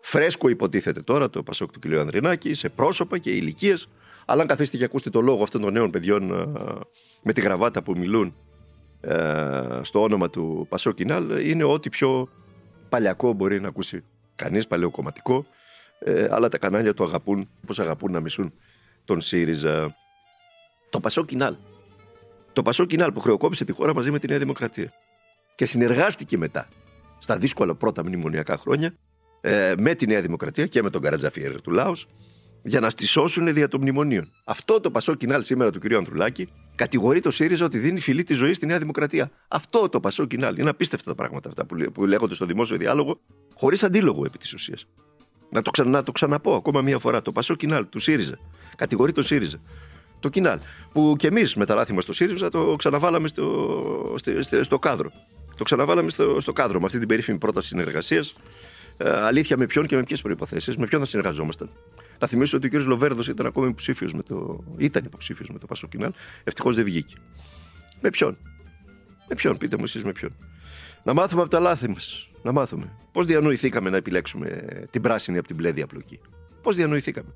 Φρέσκο 0.00 0.48
υποτίθεται 0.48 1.02
τώρα 1.02 1.30
το 1.30 1.42
Πασόκ 1.42 1.70
του 1.72 1.78
κ. 1.78 1.92
Ανδρινάκη 1.92 2.54
σε 2.54 2.68
πρόσωπα 2.68 3.18
και 3.18 3.30
ηλικίες 3.30 3.88
αλλά 4.30 4.42
αν 4.42 4.48
καθίσετε 4.48 4.76
και 4.76 4.84
ακούσετε 4.84 5.10
το 5.10 5.20
λόγο 5.20 5.42
αυτών 5.42 5.60
των 5.60 5.72
νέων 5.72 5.90
παιδιών 5.90 6.32
ε, 6.32 6.44
με 7.22 7.32
τη 7.32 7.40
γραβάτα 7.40 7.82
που 7.82 7.96
μιλούν 7.96 8.34
ε, 9.00 9.80
στο 9.82 10.02
όνομα 10.02 10.30
του 10.30 10.66
Πασό 10.68 10.92
Κινάλ, 10.92 11.48
είναι 11.48 11.64
ό,τι 11.64 11.88
πιο 11.88 12.28
παλιακό 12.88 13.32
μπορεί 13.32 13.60
να 13.60 13.68
ακούσει 13.68 14.04
κανείς, 14.36 14.66
παλαιοκομματικό, 14.66 15.46
ε, 15.98 16.28
αλλά 16.30 16.48
τα 16.48 16.58
κανάλια 16.58 16.94
το 16.94 17.04
αγαπούν, 17.04 17.48
όπως 17.62 17.78
αγαπούν 17.78 18.12
να 18.12 18.20
μισούν 18.20 18.52
τον 19.04 19.20
ΣΥΡΙΖΑ. 19.20 19.96
Το 20.90 21.00
Πασό 21.00 21.24
Κινάλ. 21.24 21.56
Το 22.52 22.62
Πασό 22.62 22.84
Κινάλ 22.84 23.12
που 23.12 23.20
χρεοκόπησε 23.20 23.64
τη 23.64 23.72
χώρα 23.72 23.94
μαζί 23.94 24.10
με 24.10 24.18
τη 24.18 24.26
Νέα 24.26 24.38
Δημοκρατία. 24.38 24.92
Και 25.54 25.64
συνεργάστηκε 25.64 26.38
μετά, 26.38 26.68
στα 27.18 27.36
δύσκολα 27.36 27.74
πρώτα 27.74 28.04
μνημονιακά 28.04 28.56
χρόνια, 28.56 28.94
με 29.76 29.94
τη 29.94 30.06
Νέα 30.06 30.20
Δημοκρατία 30.20 30.66
και 30.66 30.82
με 30.82 30.90
τον 30.90 31.02
Καρατζαφιέρ 31.02 31.60
του 31.60 31.70
Λάους 31.70 32.06
για 32.62 32.80
να 32.80 32.90
στισώσουν 32.90 33.54
δια 33.54 33.68
των 33.68 33.80
μνημονίων. 33.80 34.30
Αυτό 34.44 34.80
το 34.80 34.90
Πασό 34.90 35.14
Κινάλ 35.14 35.42
σήμερα 35.42 35.70
του 35.70 35.78
κ. 35.78 35.92
Ανδρουλάκη 35.92 36.48
κατηγορεί 36.74 37.20
το 37.20 37.30
ΣΥΡΙΖΑ 37.30 37.64
ότι 37.64 37.78
δίνει 37.78 38.00
φιλή 38.00 38.22
τη 38.22 38.34
ζωή 38.34 38.52
στη 38.52 38.66
Νέα 38.66 38.78
Δημοκρατία. 38.78 39.30
Αυτό 39.48 39.88
το 39.88 40.00
Πασό 40.00 40.26
Κινάλ. 40.26 40.58
Είναι 40.58 40.70
απίστευτα 40.70 41.10
τα 41.10 41.16
πράγματα 41.16 41.48
αυτά 41.48 41.66
που 41.92 42.04
λέγονται 42.04 42.34
στο 42.34 42.46
δημόσιο 42.46 42.76
διάλογο, 42.76 43.20
χωρίς 43.54 43.82
αντίλογο 43.82 44.24
επί 44.24 44.38
της 44.38 44.52
ουσίας. 44.52 44.86
Να 45.50 45.62
το, 45.62 45.84
να 45.84 46.02
το 46.02 46.12
ξαναπώ 46.12 46.54
ακόμα 46.54 46.82
μία 46.82 46.98
φορά. 46.98 47.22
Το 47.22 47.32
Πασό 47.32 47.54
Κινάλ 47.54 47.88
του 47.88 47.98
ΣΥΡΙΖΑ 47.98 48.38
κατηγορεί 48.76 49.12
το 49.12 49.22
ΣΥΡΙΖΑ. 49.22 49.58
Το 50.20 50.28
Κινάλ. 50.28 50.58
Που 50.92 51.14
κι 51.18 51.26
εμείς 51.26 51.54
με 51.54 51.66
τα 51.66 51.74
λάθη 51.74 51.92
μα 51.92 52.00
στο 52.00 52.12
ΣΥΡΙΖΑ 52.12 52.48
το 52.48 52.74
ξαναβάλαμε 52.78 53.28
στο, 53.28 54.14
στο, 54.16 54.64
στο 54.64 54.78
κάδρο. 54.78 55.10
Το 55.56 55.64
ξαναβάλαμε 55.64 56.10
στο, 56.10 56.40
στο 56.40 56.52
κάδρο 56.52 56.78
με 56.78 56.86
αυτή 56.86 56.98
την 56.98 57.08
περίφημη 57.08 57.38
πρόταση 57.38 57.66
συνεργασίας. 57.66 58.34
Ε, 58.96 59.10
αλήθεια 59.10 59.56
με 59.56 59.66
ποιον 59.66 59.86
και 59.86 59.96
με 59.96 60.02
ποιες 60.02 60.22
προποθέσει, 60.22 60.74
με 60.78 60.86
ποιον 60.86 61.00
θα 61.00 61.06
συνεργαζόμασταν. 61.06 61.70
Να 62.20 62.26
θυμίσω 62.26 62.56
ότι 62.56 62.66
ο 62.66 62.70
κ. 62.70 62.84
Λοβέρδος 62.86 63.28
ήταν 63.28 63.46
ακόμα 63.46 63.66
υποψήφιος 63.66 64.12
με 64.12 64.22
το. 64.22 64.64
ήταν 64.76 65.04
υποψήφιος 65.04 65.50
με 65.50 65.58
το 65.58 65.66
Πασοκινάλ. 65.66 66.12
Ευτυχώς 66.44 66.76
δεν 66.76 66.84
βγήκε. 66.84 67.14
Με 68.00 68.10
ποιον; 68.10 68.36
Με 69.28 69.34
ποιον, 69.34 69.56
πείτε 69.56 69.76
μου 69.76 69.84
εσείς 69.84 70.04
με 70.04 70.12
ποιον. 70.12 70.36
Να 71.02 71.12
μάθουμε 71.14 71.40
από 71.40 71.50
τα 71.50 71.60
λάθη 71.60 71.88
μας. 71.88 72.30
Να 72.42 72.52
μάθουμε. 72.52 72.92
Πώς 73.12 73.26
διανοηθήκαμε 73.26 73.90
να 73.90 73.96
επιλέξουμε 73.96 74.62
την 74.90 75.02
πράσινη 75.02 75.38
από 75.38 75.46
την 75.46 75.56
μπλε 75.56 75.72
διαπλοκή. 75.72 76.20
Πώς 76.62 76.76
διανοηθήκαμε; 76.76 77.32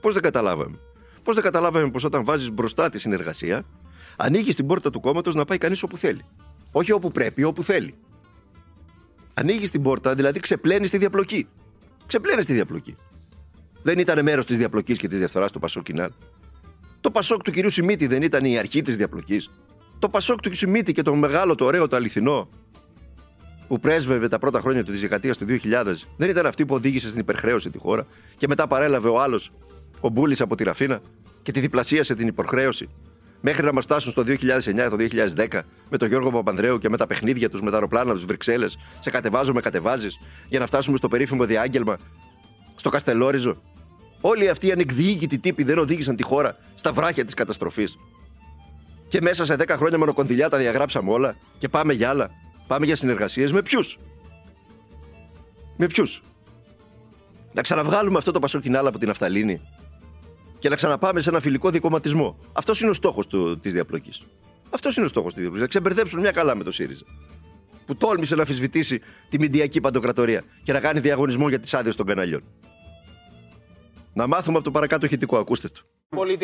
Πώς 0.00 0.12
δεν 0.12 0.22
καταλάβαμε; 0.22 0.78
Πώς 1.22 1.34
δεν 1.34 1.44
καταλάβαμε 1.44 1.90
πως 1.90 2.04
όταν 2.04 2.24
βάζεις 2.24 2.50
μπροστά 2.50 2.90
τη 2.90 2.98
συνεργασία, 2.98 3.64
ανοίγεις 4.16 4.54
την 4.54 4.66
πόρτα 4.66 4.90
του 4.90 5.00
κόμματος 5.00 5.34
να 5.34 5.44
πάει 5.44 5.58
κανείς 5.58 5.82
όπου 5.82 5.96
θέλει. 5.96 6.24
Όχι 6.72 6.92
όπου 6.92 7.12
πρέπει, 7.12 7.42
όπου 7.42 7.62
θέλει. 7.62 7.94
Ανοίγεις 9.34 9.70
την 9.70 9.82
πόρτα, 9.82 10.14
δηλαδή 10.14 10.40
ξεπλένεις 10.40 10.90
τη 10.90 10.98
διαπλοκή. 10.98 11.48
Ξεπλένεις 12.06 12.44
τη 12.44 12.52
διαπλοκή 12.52 12.96
δεν 13.84 13.98
ήταν 13.98 14.22
μέρος 14.22 14.46
της 14.46 14.56
διαπλοκής 14.56 14.98
και 14.98 15.08
της 15.08 15.18
διαφθοράς 15.18 15.52
του 15.52 15.58
Πασόκ 15.58 15.82
Κινάλ. 15.82 16.10
Το 17.00 17.10
Πασόκ 17.10 17.42
του 17.42 17.50
κυρίου 17.50 17.70
Σιμίτη 17.70 18.06
δεν 18.06 18.22
ήταν 18.22 18.44
η 18.44 18.58
αρχή 18.58 18.82
της 18.82 18.96
διαπλοκής. 18.96 19.50
Το 19.98 20.08
Πασόκ 20.08 20.40
του 20.40 20.56
Σιμίτη 20.56 20.92
και 20.92 21.02
το 21.02 21.14
μεγάλο, 21.14 21.54
το 21.54 21.64
ωραίο, 21.64 21.88
το 21.88 21.96
αληθινό 21.96 22.48
που 23.68 23.80
πρέσβευε 23.80 24.28
τα 24.28 24.38
πρώτα 24.38 24.60
χρόνια 24.60 24.84
της 24.84 25.00
δεκαετίας 25.00 25.38
του 25.38 25.46
2000 25.46 26.06
δεν 26.16 26.30
ήταν 26.30 26.46
αυτή 26.46 26.66
που 26.66 26.74
οδήγησε 26.74 27.08
στην 27.08 27.20
υπερχρέωση 27.20 27.70
τη 27.70 27.78
χώρα 27.78 28.06
και 28.36 28.48
μετά 28.48 28.66
παρέλαβε 28.66 29.08
ο 29.08 29.20
άλλος, 29.20 29.52
ο 30.00 30.08
Μπούλης 30.08 30.40
από 30.40 30.54
τη 30.56 30.64
Ραφίνα 30.64 31.00
και 31.42 31.52
τη 31.52 31.60
διπλασίασε 31.60 32.14
την 32.14 32.26
υπερχρέωση 32.26 32.88
μέχρι 33.40 33.64
να 33.64 33.72
μας 33.72 33.84
φτάσουν 33.84 34.12
στο 34.12 34.22
2009, 34.22 34.88
το 34.90 34.96
2010 35.36 35.60
με 35.90 35.96
τον 35.96 36.08
Γιώργο 36.08 36.30
Παπανδρέου 36.30 36.78
και 36.78 36.88
με 36.88 36.96
τα 36.96 37.06
παιχνίδια 37.06 37.50
τους 37.50 37.60
με 37.60 37.70
τα 37.70 37.74
αεροπλάνα 37.74 38.04
από 38.04 38.14
τις 38.14 38.24
Βρυξέλλες. 38.24 38.78
Σε 38.98 39.10
κατεβάζω, 39.10 39.52
με 39.52 39.60
κατεβάζεις 39.60 40.18
για 40.48 40.58
να 40.58 40.66
φτάσουμε 40.66 40.96
στο 40.96 41.08
περίφημο 41.08 41.44
διάγγελμα 41.44 41.96
στο 42.74 42.90
Καστελόριζο 42.90 43.62
Όλοι 44.26 44.48
αυτοί 44.48 44.66
οι 44.66 44.72
ανεκδιήγητοι 44.72 45.38
τύποι 45.38 45.62
δεν 45.62 45.78
οδήγησαν 45.78 46.16
τη 46.16 46.22
χώρα 46.22 46.56
στα 46.74 46.92
βράχια 46.92 47.24
της 47.24 47.34
καταστροφής. 47.34 47.98
Και 49.08 49.20
μέσα 49.20 49.44
σε 49.44 49.54
10 49.54 49.68
χρόνια 49.68 49.98
μονοκονδυλιά 49.98 50.48
τα 50.48 50.58
διαγράψαμε 50.58 51.10
όλα 51.10 51.36
και 51.58 51.68
πάμε 51.68 51.92
για 51.92 52.08
άλλα. 52.08 52.30
Πάμε 52.66 52.86
για 52.86 52.96
συνεργασίες 52.96 53.52
με 53.52 53.62
ποιους; 53.62 53.98
Με 55.76 55.86
ποιους; 55.86 56.22
Να 57.52 57.62
ξαναβγάλουμε 57.62 58.18
αυτό 58.18 58.30
το 58.30 58.38
πασοκινάλα 58.38 58.88
από 58.88 58.98
την 58.98 59.10
Αφθαλήνη 59.10 59.60
και 60.58 60.68
να 60.68 60.76
ξαναπάμε 60.76 61.20
σε 61.20 61.28
ένα 61.28 61.40
φιλικό 61.40 61.70
δικοματισμό. 61.70 62.38
Αυτός 62.52 62.80
είναι 62.80 62.90
ο 62.90 62.94
στόχος 62.94 63.26
της 63.60 63.72
διαπλοκής. 63.72 64.22
Αυτός 64.70 64.96
είναι 64.96 65.06
ο 65.06 65.08
στόχος 65.08 65.32
της 65.32 65.42
διαπλοκής. 65.42 65.62
Να 65.62 65.68
ξεμπερδέψουν 65.68 66.20
μια 66.20 66.30
καλά 66.30 66.54
με 66.54 66.64
το 66.64 66.72
ΣΥΡΙΖΑ. 66.72 67.04
Που 67.86 67.96
τόλμησε 67.96 68.34
να 68.34 68.42
αφισβητήσει 68.42 69.00
τη 69.28 69.38
μηντιακή 69.38 69.80
παντοκρατορία 69.80 70.42
και 70.62 70.72
να 70.72 70.80
κάνει 70.80 71.00
διαγωνισμό 71.00 71.48
για 71.48 71.60
τις 71.60 71.74
άδειες 71.74 71.96
των 71.96 72.06
καναλιών. 72.06 72.42
Να 74.14 74.26
μάθουμε 74.26 74.56
από 74.56 74.64
το 74.64 74.70
παρακάτω 74.70 75.06
ηχητικό, 75.06 75.36
ακούστε 75.36 75.68
το. 75.68 75.80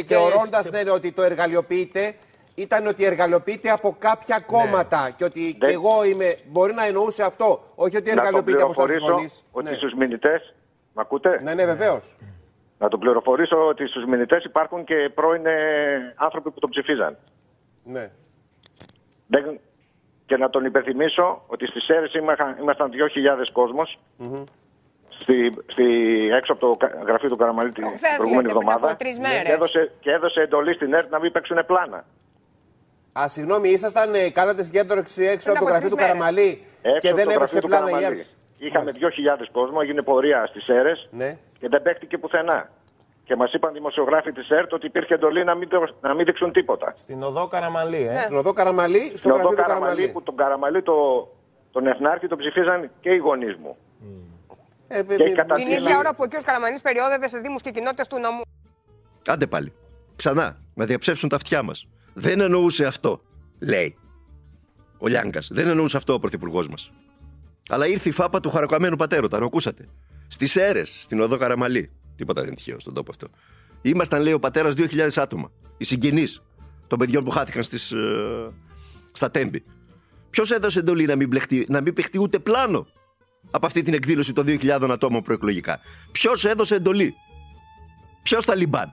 Θεωρώντα 0.07 0.65
ναι, 0.71 0.91
ότι 0.91 1.13
το 1.13 1.23
εργαλειοποιείται, 1.23 2.15
ήταν 2.55 2.87
ότι 2.87 3.05
εργαλειοποιείται 3.05 3.71
από 3.71 3.97
κάποια 3.99 4.37
ναι. 4.39 4.45
κόμματα. 4.57 5.11
Και 5.17 5.25
ότι 5.25 5.57
και 5.61 5.67
εγώ 5.67 6.05
είμαι. 6.05 6.37
Μπορεί 6.49 6.73
να 6.75 6.87
εννοούσε 6.87 7.23
αυτό. 7.23 7.63
Όχι 7.75 7.97
ότι 7.97 8.11
εργαλειοποιείται 8.11 8.63
από 8.63 8.83
εσά 8.83 8.95
Ότι 9.51 9.71
ναι. 9.71 9.77
στους 9.77 9.95
μηνυτέ. 9.95 10.43
Μ' 10.93 11.01
ακούτε; 11.01 11.41
Ναι, 11.43 11.55
ναι, 11.55 11.65
βεβαίως. 11.65 12.17
Να 12.79 12.89
τον 12.89 13.01
πληροφορήσω 13.01 13.67
ότι 13.67 13.87
στους 13.87 14.05
μηνυτές 14.05 14.45
υπάρχουν 14.45 14.85
και 14.85 15.11
πρώην 15.15 15.47
ε, 15.47 16.15
άνθρωποι 16.17 16.51
που 16.51 16.59
τον 16.61 16.71
ψηφίζαν. 16.71 17.17
Ναι. 17.85 18.11
Και 20.27 20.37
να 20.37 20.51
τον 20.51 20.65
υπενθυμίσω 20.65 21.43
ότι 21.47 21.67
στις 21.67 21.89
αίρες 21.89 22.13
ήμασταν 22.61 22.91
2.000 22.91 23.51
κόσμος. 23.53 23.99
Mm 24.19 24.45
στη, 25.21 25.55
στη, 25.67 25.85
έξω 26.33 26.53
από 26.53 26.61
το 26.61 26.87
γραφείο 27.07 27.29
του 27.29 27.37
Καραμαλή 27.37 27.73
την 27.73 27.85
προηγούμενη 28.17 28.49
εβδομάδα 28.49 28.97
και 29.45 29.53
έδωσε, 29.53 29.93
και 30.01 30.11
έδωσε 30.11 30.41
εντολή 30.41 30.75
στην 30.75 30.93
ΕΡΤ 30.93 31.11
να 31.11 31.21
μην 31.21 31.33
παίξουν 31.33 31.59
πλάνα. 31.67 32.05
Α, 33.21 33.29
συγγνώμη, 33.29 33.69
ήσασταν, 33.69 34.15
ε, 34.15 34.31
κάνατε 34.31 34.63
συγκέντρωση 34.63 35.25
έξω 35.25 35.51
από 35.51 35.61
το 35.61 35.65
γραφείο 35.65 35.89
του 35.89 35.97
Καραμαλή 35.97 36.65
και 37.01 37.15
δεν 37.15 37.29
έπαιξε 37.29 37.61
πλάνα 37.61 38.01
η 38.01 38.05
ΕΡΤ. 38.05 38.21
Είχαμε 38.59 38.91
2.000 38.91 39.47
κόσμο, 39.53 39.79
έγινε 39.83 40.03
πορεία 40.03 40.47
στις 40.47 40.69
αίρε 40.69 40.93
ναι. 41.11 41.39
και 41.59 41.69
δεν 41.69 41.83
παίχτηκε 41.83 42.19
πουθενά. 42.19 42.71
και 43.25 43.37
μας 43.37 43.53
είπαν 43.53 43.73
δημοσιογράφοι 43.73 44.33
της 44.33 44.49
ΕΡΤ 44.49 44.73
ότι 44.73 44.87
υπήρχε 44.87 45.15
εντολή 45.15 45.45
να 45.45 45.55
μην, 45.55 45.69
να 46.01 46.15
μην 46.15 46.25
δείξουν 46.25 46.53
τίποτα. 46.53 46.93
Στην 46.97 47.23
οδό 47.23 47.47
Καραμαλή, 47.47 48.07
ε. 48.07 48.13
Ναι. 48.13 48.21
Στην 48.21 48.37
οδό 48.37 48.53
Καραμαλή, 48.53 49.07
στο 49.07 49.17
Στην 49.17 49.31
οδό 49.31 49.41
γραφείο 49.41 49.57
του 49.57 49.63
Καραμαλή, 49.63 49.85
Καραμαλή. 49.85 50.13
που 50.13 50.23
τον 50.23 50.37
Καραμαλή 50.37 50.83
το, 50.83 51.29
τον 51.71 51.87
Εθνάρχη 51.87 52.27
τον 52.27 52.39
ψηφίζαν 52.39 52.91
και 53.01 53.11
οι 53.11 53.17
γονείς 53.17 53.57
μου. 53.57 53.77
Ε, 54.03 54.31
ε, 54.93 55.03
Και 55.03 55.23
ε, 55.23 55.31
κατά 55.33 55.55
Την 55.55 55.65
τη- 55.67 55.73
ίδια 55.73 55.99
ώρα 55.99 56.15
που 56.15 56.23
ο 56.27 56.29
κ. 56.29 56.43
Καραμανής 56.45 56.81
περιόδευε 56.81 57.29
σε 57.29 57.39
Δήμους 57.39 57.63
και 57.63 57.71
κοινότητες 57.71 58.07
του 58.07 58.19
νομού. 58.19 58.41
Άντε 59.27 59.47
πάλι. 59.47 59.73
Ξανά. 60.17 60.61
Να 60.75 60.85
διαψεύσουν 60.85 61.29
τα 61.29 61.37
αυτιά 61.37 61.63
μας. 61.63 61.87
Δεν 62.15 62.41
εννοούσε 62.41 62.85
αυτό, 62.87 63.23
λέει. 63.61 63.97
Ο 64.99 65.07
Λιάγκα. 65.09 65.41
Δεν 65.51 65.67
εννοούσε 65.67 65.97
αυτό 65.97 66.13
ο 66.13 66.19
πρωθυπουργός 66.19 66.69
μας. 66.69 66.91
Αλλά 67.69 67.87
ήρθε 67.87 68.09
η 68.09 68.13
φάπα 68.13 68.41
του 68.41 68.51
χαρακαμένου 68.51 68.97
πατέρωτα, 68.97 69.39
το 69.39 69.45
ακούσατε. 69.45 69.89
Στις 70.29 70.57
αίρε, 70.57 70.85
στην 70.85 71.21
οδό 71.21 71.37
Καραμαλή. 71.37 71.91
Τίποτα 72.17 72.41
δεν 72.41 72.49
είναι 72.49 72.57
τυχαίο 72.59 72.81
στον 72.81 72.95
τόπο 72.95 73.11
αυτό. 73.11 73.27
Ήμασταν, 73.83 74.23
λέει 74.23 74.33
ο 74.33 74.39
πατέρας, 74.39 74.75
2.000 74.75 75.09
άτομα. 75.17 75.51
Οι 75.77 75.85
συγγενείς 75.85 76.43
των 76.87 76.99
παιδιών 76.99 77.25
που 77.25 77.31
χάθηκαν 77.31 77.63
στις, 77.63 77.91
ε, 77.93 78.51
στα 79.13 79.31
τέμπη. 79.31 79.65
Ποιος 80.31 80.51
έδωσε 80.51 80.79
εντολή 80.79 81.05
να 81.07 81.17
μην, 81.17 81.29
πλεχτεί, 81.29 81.67
να 81.69 81.81
μην 81.81 81.93
παιχτεί 81.95 82.19
ούτε 82.21 82.39
πλάνο; 82.39 82.87
Από 83.51 83.67
αυτή 83.67 83.83
την 83.83 83.95
εκδήλωση 83.95 84.33
των 84.33 84.45
2.000 84.49 84.89
ατόμων 84.91 85.23
προεκλογικά. 85.23 85.81
Ποιος 86.13 86.45
έδωσε 86.45 86.75
εντολή; 86.75 87.15
Ποιος 88.23 88.45
Ταλιμπάν; 88.45 88.93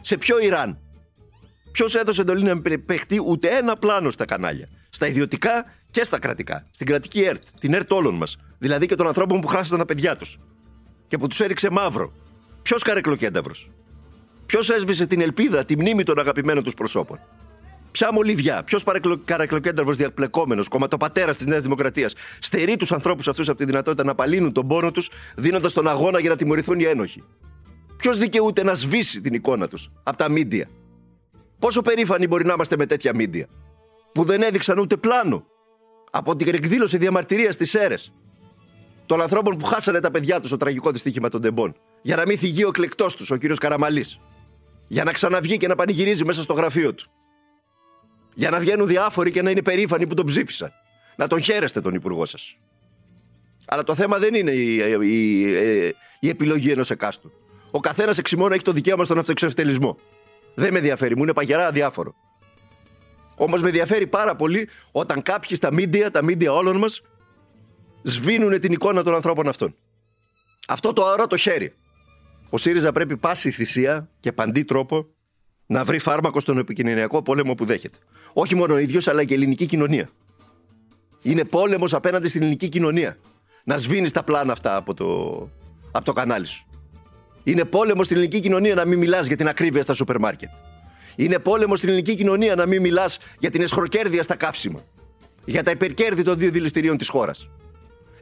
Σε 0.00 0.16
ποιο 0.16 0.38
Ιράν; 0.38 0.78
Ποιος 1.72 1.94
έδωσε 1.94 2.20
εντολή 2.20 2.42
να 2.42 2.54
μην 2.54 2.84
παιχτεί 2.84 3.22
ούτε 3.26 3.48
ένα 3.48 3.76
πλάνο 3.76 4.10
στα 4.10 4.24
κανάλια; 4.24 4.68
Στα 4.88 5.06
ιδιωτικά 5.06 5.64
και 5.90 6.04
στα 6.04 6.18
κρατικά. 6.18 6.66
Στην 6.70 6.86
κρατική 6.86 7.22
ΕΡΤ. 7.22 7.42
Την 7.60 7.74
ΕΡΤ 7.74 7.92
όλων 7.92 8.14
μας. 8.14 8.36
Δηλαδή 8.58 8.86
και 8.86 8.94
των 8.94 9.06
ανθρώπων 9.06 9.40
που 9.40 9.46
χάσαν 9.46 9.78
τα 9.78 9.84
παιδιά 9.84 10.16
τους. 10.16 10.38
Και 11.08 11.18
που 11.18 11.26
τους 11.26 11.40
έριξε 11.40 11.70
μαύρο. 11.70 12.12
Ποιος 12.62 12.82
καρεκλοκένταυρος; 12.82 13.70
Ποιος 14.46 14.70
έσβησε 14.70 15.06
την 15.06 15.20
ελπίδα, 15.20 15.64
τη 15.64 15.76
μνήμη 15.76 16.02
των 16.02 16.18
αγαπημένων 16.18 16.64
τους 16.64 16.74
προσώπων; 16.74 17.20
Ποια 17.96 18.12
μολυβιά, 18.12 18.62
ποιος 18.62 18.84
καρεκλοκένταυρο 19.24 19.92
διαπλεκόμενος, 19.92 20.68
κομματοπατέρας 20.68 21.36
της 21.36 21.46
Νέας 21.46 21.62
Δημοκρατίας, 21.62 22.14
στερεί 22.40 22.76
τους 22.76 22.92
ανθρώπους 22.92 23.28
αυτούς 23.28 23.48
από 23.48 23.58
τη 23.58 23.64
δυνατότητα 23.64 24.04
να 24.04 24.10
απαλύνουν 24.10 24.52
τον 24.52 24.66
πόνο 24.66 24.90
τους, 24.90 25.10
δίνοντας 25.36 25.72
τον 25.72 25.88
αγώνα 25.88 26.18
για 26.20 26.30
να 26.30 26.36
τιμωρηθούν 26.36 26.80
οι 26.80 26.84
ένοχοι; 26.84 27.22
Ποιος 27.96 28.18
δικαιούται 28.18 28.62
να 28.62 28.74
σβήσει 28.74 29.20
την 29.20 29.34
εικόνα 29.34 29.68
τους 29.68 29.90
από 30.02 30.16
τα 30.16 30.30
μίντια; 30.30 30.68
Πόσο 31.58 31.82
περήφανοι 31.82 32.26
μπορεί 32.26 32.44
να 32.44 32.52
είμαστε 32.52 32.76
με 32.76 32.86
τέτοια 32.86 33.14
μίντια, 33.14 33.46
που 34.12 34.24
δεν 34.24 34.42
έδειξαν 34.42 34.78
ούτε 34.78 34.96
πλάνο 34.96 35.46
από 36.10 36.36
την 36.36 36.54
εκδήλωση 36.54 36.96
διαμαρτυρίας 36.96 37.54
στι 37.54 37.78
αίρε 37.78 37.94
των 39.06 39.20
ανθρώπων 39.20 39.56
που 39.56 39.64
χάσανε 39.64 40.00
τα 40.00 40.10
παιδιά 40.10 40.40
τους 40.40 40.48
στο 40.48 40.56
τραγικό 40.56 40.90
δυστύχημα 40.90 41.28
των 41.28 41.40
τεμπών, 41.40 41.74
για 42.02 42.16
να 42.16 42.26
μην 42.26 42.38
θυγεί 42.38 42.64
ο 42.64 42.68
εκλεκτός 42.68 43.14
τους, 43.14 43.30
ο 43.30 43.36
κύριος 43.36 43.58
Καραμαλής. 43.58 44.20
Για 44.88 45.04
να 45.04 45.12
ξαναβγεί 45.12 45.56
και 45.56 45.68
να 45.68 45.74
πανηγυρίζει 45.74 46.24
μέσα 46.24 46.42
στο 46.42 46.52
γραφείο 46.52 46.94
του. 46.94 47.10
Για 48.38 48.50
να 48.50 48.58
βγαίνουν 48.58 48.86
διάφοροι 48.86 49.30
και 49.30 49.42
να 49.42 49.50
είναι 49.50 49.62
περήφανοι 49.62 50.06
που 50.06 50.14
τον 50.14 50.26
ψήφισαν. 50.26 50.72
Να 51.16 51.26
τον 51.26 51.40
χαίρεστε 51.40 51.80
τον 51.80 51.94
υπουργό 51.94 52.24
σας. 52.24 52.56
Αλλά 53.66 53.82
το 53.82 53.94
θέμα 53.94 54.18
δεν 54.18 54.34
είναι 54.34 54.50
η, 54.50 54.76
η, 55.00 55.42
η, 55.42 55.94
η 56.20 56.28
επιλογή 56.28 56.70
ενός 56.70 56.90
εκάστου. 56.90 57.32
Ο 57.70 57.80
καθένας 57.80 58.18
εξημών 58.18 58.52
έχει 58.52 58.62
το 58.62 58.72
δικαίωμα 58.72 59.04
στον 59.04 59.18
αυτοεξευτελισμό. 59.18 59.98
Δεν 60.54 60.72
με 60.72 60.78
ενδιαφέρει, 60.78 61.16
μου 61.16 61.22
είναι 61.22 61.32
παγερά 61.32 61.66
αδιάφορο. 61.66 62.14
Όμως 63.34 63.60
με 63.62 63.66
ενδιαφέρει 63.66 64.06
πάρα 64.06 64.36
πολύ 64.36 64.68
όταν 64.92 65.22
κάποιοι 65.22 65.56
στα 65.56 65.72
μίντια, 65.72 66.10
τα 66.10 66.22
μίντια 66.22 66.52
όλων 66.52 66.76
μας, 66.76 67.02
σβήνουν 68.02 68.60
την 68.60 68.72
εικόνα 68.72 69.02
των 69.02 69.14
ανθρώπων 69.14 69.48
αυτών. 69.48 69.76
Αυτό 70.68 70.92
το 70.92 71.06
αορό 71.06 71.26
το 71.26 71.36
χέρι. 71.36 71.74
Ο 72.50 72.58
ΣΥΡΙΖΑ 72.58 72.92
πρέπει 72.92 73.16
πάση 73.16 73.50
θυσία 73.50 74.08
και 74.20 74.32
παντή 74.32 74.64
τρόπο 74.64 75.06
να 75.66 75.84
βρει 75.84 75.98
φάρμακο 75.98 76.40
στον 76.40 76.58
επικοινωνιακό 76.58 77.22
πόλεμο 77.22 77.54
που 77.54 77.64
δέχεται. 77.64 77.98
Όχι 78.32 78.54
μόνο 78.54 78.74
ο 78.74 78.78
ίδιος, 78.78 79.08
αλλά 79.08 79.24
και 79.24 79.34
η 79.34 79.36
ελληνική 79.36 79.66
κοινωνία. 79.66 80.10
Είναι 81.22 81.44
πόλεμος 81.44 81.94
απέναντι 81.94 82.28
στην 82.28 82.42
ελληνική 82.42 82.68
κοινωνία. 82.68 83.16
Να 83.64 83.76
σβήνεις 83.76 84.12
τα 84.12 84.22
πλάνα 84.22 84.52
αυτά 84.52 84.76
από 84.76 84.94
το, 84.94 85.06
από 85.92 86.04
το 86.04 86.12
κανάλι 86.12 86.46
σου. 86.46 86.66
Είναι 87.44 87.64
πόλεμος 87.64 88.04
στην 88.04 88.16
ελληνική 88.16 88.40
κοινωνία 88.40 88.74
να 88.74 88.84
μην 88.84 88.98
μιλάς 88.98 89.26
για 89.26 89.36
την 89.36 89.48
ακρίβεια 89.48 89.82
στα 89.82 89.92
σούπερ 89.92 90.18
μάρκετ. 90.18 90.48
Είναι 91.16 91.38
πόλεμος 91.38 91.78
στην 91.78 91.90
ελληνική 91.90 92.14
κοινωνία 92.14 92.54
να 92.54 92.66
μην 92.66 92.80
μιλάς 92.80 93.18
για 93.38 93.50
την 93.50 93.60
εσχροκέρδεια 93.60 94.22
στα 94.22 94.36
καύσιμα. 94.36 94.80
Για 95.44 95.62
τα 95.62 95.70
υπερκέρδη 95.70 96.22
των 96.22 96.38
δύο 96.38 96.50
δηληστηρίων 96.50 96.96
της 96.96 97.08
χώρας. 97.08 97.48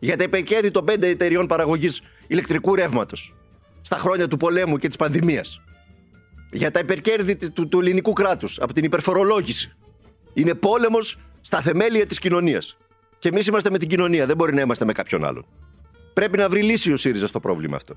Για 0.01 0.17
τα 0.17 0.23
υπερκέρδη 0.23 0.71
των 0.71 0.85
πέντε 0.85 1.09
εταιριών 1.09 1.47
παραγωγής 1.47 2.03
ηλεκτρικού 2.27 2.75
ρεύματος. 2.75 3.35
Στα 3.81 3.97
χρόνια 3.97 4.29
του 4.29 4.37
πολέμου 4.37 4.77
και 4.77 4.87
της 4.87 4.97
πανδημίας. 4.97 5.61
Για 6.55 6.71
τα 6.71 6.79
υπερκέρδη 6.79 7.51
του, 7.51 7.69
του 7.69 7.81
ελληνικού 7.81 8.13
κράτους 8.13 8.59
από 8.61 8.73
την 8.73 8.85
υπερφορολόγηση. 8.85 9.73
Είναι 10.35 10.55
πόλεμος 10.55 11.19
στα 11.41 11.61
θεμέλια 11.61 12.07
της 12.07 12.19
κοινωνίας. 12.19 12.77
Και 13.19 13.29
εμείς 13.29 13.47
είμαστε 13.47 13.71
με 13.71 13.79
την 13.79 13.89
κοινωνία, 13.89 14.27
δεν 14.27 14.37
μπορεί 14.37 14.55
να 14.55 14.61
είμαστε 14.61 14.85
με 14.85 14.93
κάποιον 14.93 15.25
άλλον. 15.25 15.47
Πρέπει 16.13 16.39
να 16.39 16.49
βρει 16.49 16.63
λύση 16.63 16.93
ο 16.93 16.97
ΣΥΡΙΖΑ 16.97 17.27
στο 17.27 17.41
πρόβλημα 17.41 17.77
αυτό. 17.77 17.95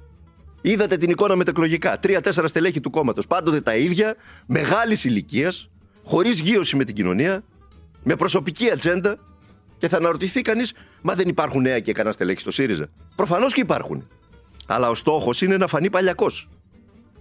Είδατε 0.61 0.97
την 0.97 1.09
εικόνα 1.09 1.35
μετεκλογικά. 1.35 1.99
Τρία-τέσσερα 1.99 2.47
στελέχη 2.47 2.79
του 2.79 2.89
κόμματος. 2.89 3.27
Πάντοτε 3.27 3.61
τα 3.61 3.75
ίδια, 3.75 4.15
μεγάλης 4.45 5.03
ηλικίας, 5.03 5.69
χωρίς 6.03 6.39
γύρωση 6.39 6.75
με 6.75 6.83
την 6.83 6.95
κοινωνία, 6.95 7.43
με 8.03 8.15
προσωπική 8.15 8.71
ατζέντα. 8.71 9.17
Και 9.77 9.87
θα 9.87 9.97
αναρωτηθεί 9.97 10.41
κανείς, 10.41 10.73
μα 11.01 11.13
δεν 11.13 11.27
υπάρχουν 11.27 11.61
νέα 11.61 11.79
και 11.79 11.91
κανένα 11.91 12.13
στελέχη 12.13 12.39
στο 12.39 12.51
ΣΥΡΙΖΑ. 12.51 12.87
Προφανώς 13.15 13.53
και 13.53 13.61
υπάρχουν. 13.61 14.07
Αλλά 14.65 14.89
ο 14.89 14.95
στόχος 14.95 15.41
είναι 15.41 15.57
να 15.57 15.67
φανεί 15.67 15.89
παλιακός. 15.89 16.49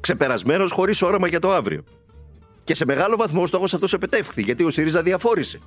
Ξεπερασμένος, 0.01 0.71
χωρίς 0.73 1.03
όραμα 1.03 1.27
για 1.29 1.41
το 1.41 1.53
αύριο. 1.53 1.85
Και 2.65 2.75
σε 2.75 2.85
μεγάλο 2.85 3.17
βαθμό 3.17 3.43
ο 3.43 3.47
στόχος 3.47 3.75
αυτός 3.75 3.93
επετεύχθη, 3.93 4.43
γιατί 4.43 4.65
ο 4.65 4.71
ΣΥΡΙΖΑ 4.71 5.03
διαφόρησε. 5.03 5.59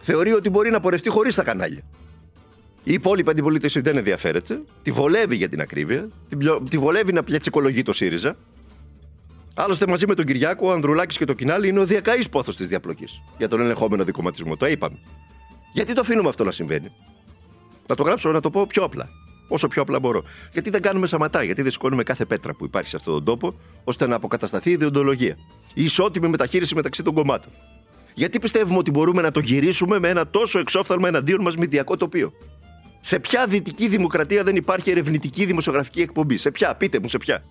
Θεωρεί 0.00 0.32
ότι 0.32 0.50
μπορεί 0.50 0.70
να 0.70 0.80
πορευτεί 0.80 1.08
χωρίς 1.08 1.34
τα 1.34 1.42
κανάλια. 1.42 1.82
Η 2.84 2.92
υπόλοιπη 2.92 3.30
αντιπολίτευση 3.30 3.80
δεν 3.80 3.96
ενδιαφέρεται. 3.96 4.60
Τη 4.82 4.90
βολεύει 4.90 5.36
για 5.36 5.48
την 5.48 5.60
ακρίβεια. 5.60 6.08
Τη, 6.28 6.36
πλιο- 6.36 6.62
τη 6.70 6.78
βολεύει 6.78 7.12
να 7.12 7.22
πλιατσικολογεί 7.22 7.82
το 7.82 7.92
ΣΥΡΙΖΑ. 7.92 8.36
Άλλωστε, 9.54 9.86
μαζί 9.86 10.06
με 10.06 10.14
τον 10.14 10.24
Κυριάκο, 10.24 10.68
ο 10.68 10.72
Ανδρουλάκης 10.72 11.16
και 11.16 11.24
το 11.24 11.32
Κινάλι 11.32 11.68
είναι 11.68 11.80
ο 11.80 11.84
διακαής 11.84 12.28
πόθος 12.28 12.56
της 12.56 12.66
διαπλοκής 12.68 13.22
για 13.38 13.48
τον 13.48 13.60
ελεγχόμενο 13.60 14.04
δικοματισμό. 14.04 14.56
Το 14.56 14.66
είπαμε. 14.66 14.98
Γιατί 15.72 15.92
το 15.92 16.00
αφήνουμε 16.00 16.28
αυτό 16.28 16.44
να 16.44 16.50
συμβαίνει. 16.50 16.92
Να 17.86 17.94
το 17.94 18.02
γράψω, 18.02 18.32
να 18.32 18.40
το 18.40 18.50
πω 18.50 18.66
πιο 18.66 18.82
απλά. 18.84 19.08
Όσο 19.48 19.68
πιο 19.68 19.82
απλά 19.82 19.98
μπορώ. 19.98 20.24
Γιατί 20.52 20.70
δεν 20.70 20.82
κάνουμε 20.82 21.06
σαματά, 21.06 21.42
γιατί 21.42 21.62
δεν 21.62 21.70
σηκώνουμε 21.70 22.02
κάθε 22.02 22.24
πέτρα 22.24 22.54
που 22.54 22.64
υπάρχει 22.64 22.88
σε 22.88 22.96
αυτόν 22.96 23.14
τον 23.14 23.24
τόπο, 23.24 23.54
ώστε 23.84 24.06
να 24.06 24.14
αποκατασταθεί 24.14 24.70
η 24.70 24.72
ιδεοντολογία. 24.72 25.36
Η 25.74 25.84
ισότιμη 25.84 26.28
μεταχείριση 26.28 26.74
μεταξύ 26.74 27.02
των 27.02 27.14
κομμάτων. 27.14 27.52
Γιατί 28.14 28.38
πιστεύουμε 28.38 28.78
ότι 28.78 28.90
μπορούμε 28.90 29.22
να 29.22 29.30
το 29.30 29.40
γυρίσουμε 29.40 29.98
με 29.98 30.08
ένα 30.08 30.26
τόσο 30.26 30.58
εξόφθαλμα 30.58 31.08
εναντίον 31.08 31.40
μας 31.40 31.56
μηντιακό 31.56 31.96
τοπίο; 31.96 32.32
Σε 33.00 33.18
ποια 33.18 33.46
δυτική 33.46 33.88
δημοκρατία 33.88 34.42
δεν 34.42 34.56
υπάρχει 34.56 34.90
ερευνητική 34.90 35.44
δημοσιογραφική 35.44 36.00
εκπομπή; 36.00 36.36
Σε 36.36 36.50
ποια, 36.50 36.74
πείτε 36.74 36.98
μου, 36.98 37.08
σε 37.08 37.18
ποια; 37.18 37.44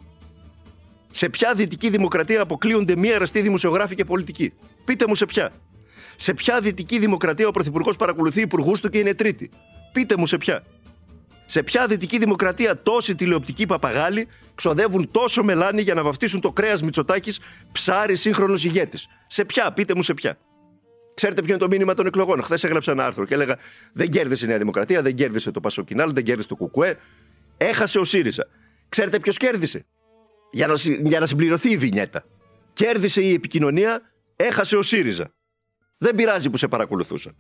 Σε 1.12 1.30
ποια 1.30 1.54
δυτική 1.54 1.90
δημοκρατία 1.90 2.42
αποκλείονται 2.42 2.96
μία 2.96 3.14
εραστή 3.14 3.42
δημοσιογράφοι 3.42 3.96
και 3.96 4.06
πολιτικοί. 4.06 4.54
Πείτε 4.86 5.08
μου 5.08 5.16
σε 5.16 5.26
ποια; 5.26 5.52
Σε 6.16 6.34
ποια 6.34 6.60
δυτική 6.60 7.00
δημοκρατία 7.00 7.48
ο 7.48 7.52
Πρωθυπουργός 7.52 7.96
παρακολουθεί 7.96 8.42
υπουργούς 8.42 8.80
του 8.80 8.90
και 8.90 8.98
είναι 8.98 9.14
τρίτη; 9.14 9.50
Πείτε 9.94 10.18
μου 10.18 10.26
σε 10.26 10.38
ποια; 10.38 10.64
Σε 11.46 11.64
ποια 11.64 11.88
δυτική 11.88 12.18
δημοκρατία 12.18 12.82
τόσοι 12.82 13.16
τηλεοπτικοί 13.16 13.66
παπαγάλοι 13.66 14.28
ξοδεύουν 14.56 15.12
τόσο 15.12 15.44
μελάνι 15.44 15.82
για 15.82 15.94
να 15.94 16.04
βαφτίσουν 16.04 16.42
το 16.42 16.52
κρέας 16.52 16.82
Μητσοτάκης 16.84 17.40
ψάρι 17.72 18.16
σύγχρονος 18.16 18.64
ηγέτης; 18.66 19.08
Σε 19.28 19.46
ποια, 19.46 19.74
πείτε 19.74 19.96
μου 19.96 20.02
σε 20.02 20.14
ποια. 20.14 20.38
Ξέρετε 21.14 21.42
ποιο 21.42 21.54
είναι 21.54 21.62
το 21.64 21.68
μήνυμα 21.68 21.94
των 21.94 22.06
εκλογών; 22.06 22.42
Χθες 22.42 22.64
έγραψα 22.64 22.92
ένα 22.92 23.06
άρθρο 23.06 23.26
και 23.26 23.34
έλεγα 23.34 23.58
Δεν 23.94 24.10
κέρδισε 24.10 24.46
η 24.46 24.48
Νέα 24.48 24.58
Δημοκρατία, 24.58 25.02
δεν 25.02 25.16
κέρδισε 25.16 25.52
το 25.52 25.60
Πασοκινάλ, 25.60 26.12
δεν 26.14 26.24
κέρδισε 26.24 26.48
το 26.48 26.56
Κουκουέ. 26.56 26.98
Έχασε 27.58 28.00
ο 28.00 28.04
ΣΥΡΙΖΑ. 28.04 28.48
Ξέρετε 28.90 29.20
ποιος 29.20 29.38
κέρδισε; 29.38 29.86
Για 30.52 30.68
να, 30.68 30.76
συ- 30.76 31.08
για 31.08 31.20
να 31.20 31.26
συμπληρωθεί 31.26 31.72
η 31.72 31.78
βινιέτα. 31.78 32.24
Κέρδισε 32.74 33.22
η 33.22 33.34
επικοινωνία, 33.34 34.02
έχασε 34.36 34.78
ο 34.78 34.82
ΣΥΡΙΖΑ. 34.82 35.34
Δεν 35.98 36.16
πειράζει 36.16 36.50
που 36.50 36.58
σε 36.58 36.68
παρακολουθούσαν. 36.68 37.36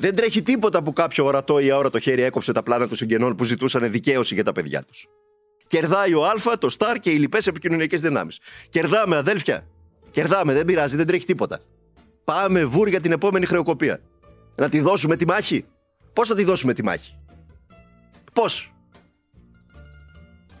Δεν 0.00 0.14
τρέχει 0.14 0.42
τίποτα 0.42 0.82
που 0.82 0.92
κάποιο 0.92 1.24
ορατό 1.24 1.58
ή 1.58 1.70
αόρατο 1.70 1.98
χέρι 1.98 2.22
έκοψε 2.22 2.52
τα 2.52 2.62
πλάνα 2.62 2.86
των 2.86 2.96
συγγενών 2.96 3.36
που 3.36 3.44
ζητούσαν 3.44 3.90
δικαίωση 3.90 4.34
για 4.34 4.44
τα 4.44 4.52
παιδιά 4.52 4.82
τους. 4.82 5.06
Κερδάει 5.66 6.14
ο 6.14 6.24
Α, 6.24 6.58
το 6.58 6.68
Σταρ 6.68 6.98
και 6.98 7.10
οι 7.10 7.18
λοιπές 7.18 7.46
επικοινωνιακές 7.46 8.00
δυνάμεις. 8.00 8.38
Κερδάμε, 8.68 9.16
αδέλφια. 9.16 9.66
Κερδάμε, 10.10 10.52
δεν 10.52 10.64
πειράζει, 10.64 10.96
δεν 10.96 11.06
τρέχει 11.06 11.24
τίποτα. 11.24 11.60
Πάμε 12.24 12.64
βουρ 12.64 12.88
για 12.88 13.00
την 13.00 13.12
επόμενη 13.12 13.46
χρεοκοπία. 13.46 14.00
Να 14.54 14.68
τη 14.68 14.80
δώσουμε 14.80 15.16
τη 15.16 15.26
μάχη; 15.26 15.64
Πώς 16.12 16.28
θα 16.28 16.34
τη 16.34 16.44
δώσουμε 16.44 16.74
τη 16.74 16.82
μάχη; 16.82 17.18
Πώς; 18.32 18.72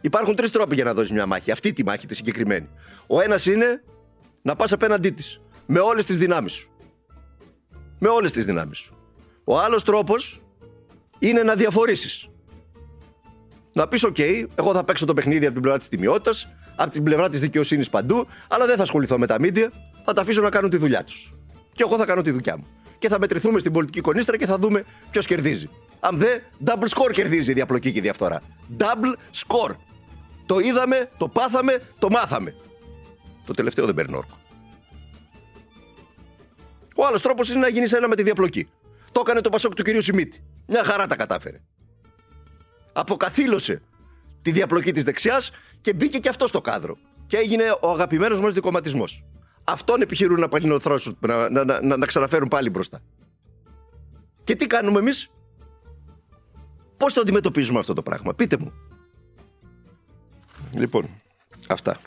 Υπάρχουν 0.00 0.34
τρεις 0.36 0.50
τρόποι 0.50 0.74
για 0.74 0.84
να 0.84 0.94
δώσεις 0.94 1.12
μια 1.12 1.26
μάχη. 1.26 1.50
Αυτή 1.50 1.72
τη 1.72 1.84
μάχη 1.84 2.06
τη 2.06 2.14
συγκεκριμένη. 2.14 2.68
Ο 3.06 3.20
ένας 3.20 3.46
είναι 3.46 3.82
να 4.42 4.56
πας 4.56 4.72
απέναντί 4.72 5.10
της. 5.10 5.40
Με 5.66 5.78
όλες 5.78 6.04
τις 6.04 6.18
δυνάμεις 6.18 6.52
σου. 6.52 6.70
Με 7.98 8.08
όλες 8.08 8.32
τις 8.32 8.44
δυνάμεις 8.44 8.78
σου. 8.78 8.99
Ο 9.50 9.58
άλλος 9.58 9.82
τρόπος 9.82 10.40
είναι 11.18 11.42
να 11.42 11.54
διαφορήσεις. 11.54 12.28
Να 13.72 13.88
πεις: 13.88 14.06
OK, 14.06 14.46
εγώ 14.54 14.72
θα 14.72 14.84
παίξω 14.84 15.06
το 15.06 15.14
παιχνίδι 15.14 15.44
από 15.44 15.52
την 15.52 15.62
πλευρά 15.62 15.78
της 15.78 15.88
τιμιότητας, 15.88 16.48
από 16.76 16.90
την 16.90 17.02
πλευρά 17.02 17.28
της 17.28 17.40
δικαιοσύνης 17.40 17.90
παντού, 17.90 18.26
αλλά 18.48 18.66
δεν 18.66 18.76
θα 18.76 18.82
ασχοληθώ 18.82 19.18
με 19.18 19.26
τα 19.26 19.40
μίντια. 19.40 19.72
Θα 20.04 20.12
τα 20.12 20.20
αφήσω 20.20 20.42
να 20.42 20.50
κάνουν 20.50 20.70
τη 20.70 20.76
δουλειά 20.76 21.04
τους. 21.04 21.34
Και 21.72 21.82
εγώ 21.82 21.96
θα 21.96 22.04
κάνω 22.04 22.22
τη 22.22 22.30
δουλειά 22.30 22.56
μου. 22.56 22.66
Και 22.98 23.08
θα 23.08 23.18
μετρηθούμε 23.18 23.58
στην 23.58 23.72
πολιτική 23.72 24.00
κονίστρα 24.00 24.36
και 24.36 24.46
θα 24.46 24.58
δούμε 24.58 24.84
ποιος 25.10 25.26
κερδίζει. 25.26 25.70
Αν 26.00 26.16
δεν, 26.16 26.42
double 26.64 26.88
score 26.88 27.10
κερδίζει 27.12 27.50
η 27.50 27.54
διαπλοκή 27.54 27.92
και 27.92 27.98
η 27.98 28.02
διαφθορά. 28.02 28.40
Double 28.78 29.14
score. 29.46 29.74
Το 30.46 30.58
είδαμε, 30.58 31.10
το 31.16 31.28
πάθαμε, 31.28 31.82
το 31.98 32.10
μάθαμε. 32.10 32.54
Το 33.46 33.52
τελευταίο 33.52 33.86
δεν 33.86 33.94
παίρνει 33.94 34.16
όρκο. 34.16 34.38
Ο 36.96 37.06
άλλος 37.06 37.22
τρόπος 37.22 37.50
είναι 37.50 37.60
να 37.60 37.68
γίνεις 37.68 37.92
ένα 37.92 38.08
με 38.08 38.16
τη 38.16 38.22
διαπλοκή. 38.22 38.68
Το 39.12 39.20
έκανε 39.20 39.40
το 39.40 39.50
Πασόκ 39.50 39.74
του 39.74 39.82
κυρίου 39.82 40.02
Σιμίτη. 40.02 40.44
Μια 40.66 40.84
χαρά 40.84 41.06
τα 41.06 41.16
κατάφερε. 41.16 41.60
Αποκαθήλωσε 42.92 43.82
τη 44.42 44.50
διαπλοκή 44.50 44.92
της 44.92 45.04
δεξιάς 45.04 45.50
και 45.80 45.92
μπήκε 45.92 46.18
και 46.18 46.28
αυτό 46.28 46.46
στο 46.46 46.60
κάδρο. 46.60 46.96
Και 47.26 47.36
έγινε 47.36 47.64
ο 47.80 47.90
αγαπημένος 47.90 48.40
μας 48.40 48.54
δικοματισμός. 48.54 49.24
Αυτόν 49.64 50.00
επιχειρούν 50.00 50.40
να 50.40 50.48
παλινοθρώσουν, 50.48 51.16
να, 51.20 51.50
να, 51.50 51.80
να, 51.80 51.96
να 51.96 52.06
ξαναφέρουν 52.06 52.48
πάλι 52.48 52.70
μπροστά. 52.70 53.00
Και 54.44 54.56
τι 54.56 54.66
κάνουμε 54.66 54.98
εμείς, 54.98 55.30
Πώς 57.00 57.12
το 57.12 57.20
αντιμετωπίζουμε 57.20 57.78
αυτό 57.78 57.94
το 57.94 58.02
πράγμα, 58.02 58.34
πείτε 58.34 58.56
μου. 58.56 58.72
Λοιπόν, 60.74 61.08
αυτά. 61.68 62.00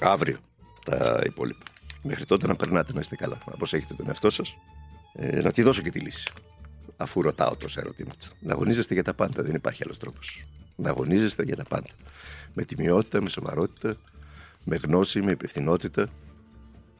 Αύριο 0.00 0.38
τα 0.84 1.20
υπόλοιπα. 1.24 1.64
Μέχρι 2.02 2.26
τότε 2.26 2.46
να 2.46 2.56
περνάτε 2.56 2.92
να 2.92 3.00
είστε 3.00 3.16
καλά, 3.16 3.38
να 3.46 3.56
προσέχετε 3.56 3.94
τον 3.94 4.08
εαυτό 4.08 4.30
σας. 4.30 4.56
Ε, 5.12 5.40
να 5.40 5.52
τη 5.52 5.62
δώσω 5.62 5.82
και 5.82 5.90
τη 5.90 6.00
λύση. 6.00 6.32
Αφού 6.96 7.22
ρωτάω 7.22 7.56
τόσα 7.56 7.80
ερωτήματα. 7.80 8.26
Να 8.40 8.52
αγωνίζεστε 8.52 8.94
για 8.94 9.04
τα 9.04 9.14
πάντα, 9.14 9.42
δεν 9.42 9.54
υπάρχει 9.54 9.82
άλλος 9.84 9.98
τρόπος. 9.98 10.44
Να 10.76 10.90
αγωνίζεστε 10.90 11.42
για 11.42 11.56
τα 11.56 11.64
πάντα. 11.64 11.90
Με 12.54 12.64
τιμιότητα, 12.64 13.22
με 13.22 13.28
σοβαρότητα, 13.28 13.96
με 14.64 14.76
γνώση, 14.76 15.22
με 15.22 15.30
υπευθυνότητα, 15.30 16.08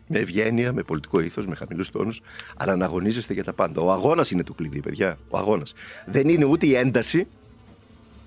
με 0.07 0.19
ευγένεια, 0.19 0.73
με 0.73 0.83
πολιτικό 0.83 1.21
ήθος, 1.21 1.47
με 1.47 1.55
χαμηλούς 1.55 1.91
τόνους, 1.91 2.21
αλλά 2.57 2.77
να 2.77 2.85
αγωνίζεστε 2.85 3.33
για 3.35 3.45
τα 3.45 3.53
πάντα. 3.53 3.81
Ο 3.81 3.93
αγώνας 3.93 4.31
είναι 4.31 4.43
το 4.43 4.53
κλειδί, 4.55 4.81
παιδιά. 4.81 5.19
Ο 5.29 5.39
αγώνας. 5.39 5.75
Δεν 6.07 6.29
είναι 6.29 6.45
ούτε 6.45 6.67
η 6.67 6.75
ένταση, 6.75 7.27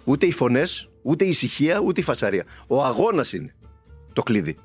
ούτε 0.04 0.26
οι 0.26 0.32
φωνές, 0.32 0.90
ούτε 1.02 1.26
η 1.26 1.30
ησυχία, 1.30 1.80
ούτε 1.80 2.00
η 2.00 2.04
φασαρία. 2.04 2.46
Ο 2.68 2.84
αγώνας 2.84 3.34
είναι 3.34 3.54
το 4.14 4.24
κλειδί. 4.24 4.58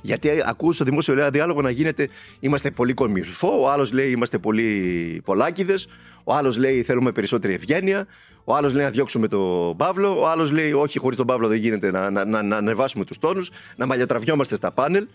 Γιατί 0.00 0.28
ακούω 0.44 0.72
στο 0.72 0.84
δημόσιο 0.84 1.30
διάλογο 1.30 1.62
να 1.62 1.70
γίνεται 1.70 2.08
είμαστε 2.40 2.70
πολύ 2.70 2.94
κομιφό, 2.94 3.60
ο 3.60 3.70
άλλος 3.70 3.92
λέει 3.92 4.10
είμαστε 4.10 4.38
πολύ 4.38 5.20
πολλάκιδες, 5.24 5.88
ο 6.24 6.34
άλλος 6.34 6.56
λέει 6.56 6.82
θέλουμε 6.82 7.12
περισσότερη 7.12 7.54
ευγένεια, 7.54 8.06
ο 8.44 8.54
άλλος 8.54 8.74
λέει 8.74 8.84
να 8.84 8.90
διώξουμε 8.90 9.28
τον 9.28 9.76
Παύλο, 9.76 10.20
ο 10.20 10.28
άλλος 10.28 10.50
λέει 10.50 10.72
όχι, 10.72 10.98
χωρίς 10.98 11.16
τον 11.16 11.26
Παύλο 11.26 11.48
δεν 11.48 11.58
γίνεται 11.58 11.90
να, 11.90 12.10
να, 12.10 12.24
να, 12.24 12.42
να 12.42 12.56
ανεβάσουμε 12.56 13.04
τους 13.04 13.18
τόνους, 13.18 13.50
να 13.76 13.86
μαλλιοτραβιόμαστε 13.86 14.54
στα 14.54 14.72
πάνελ. 14.72 15.06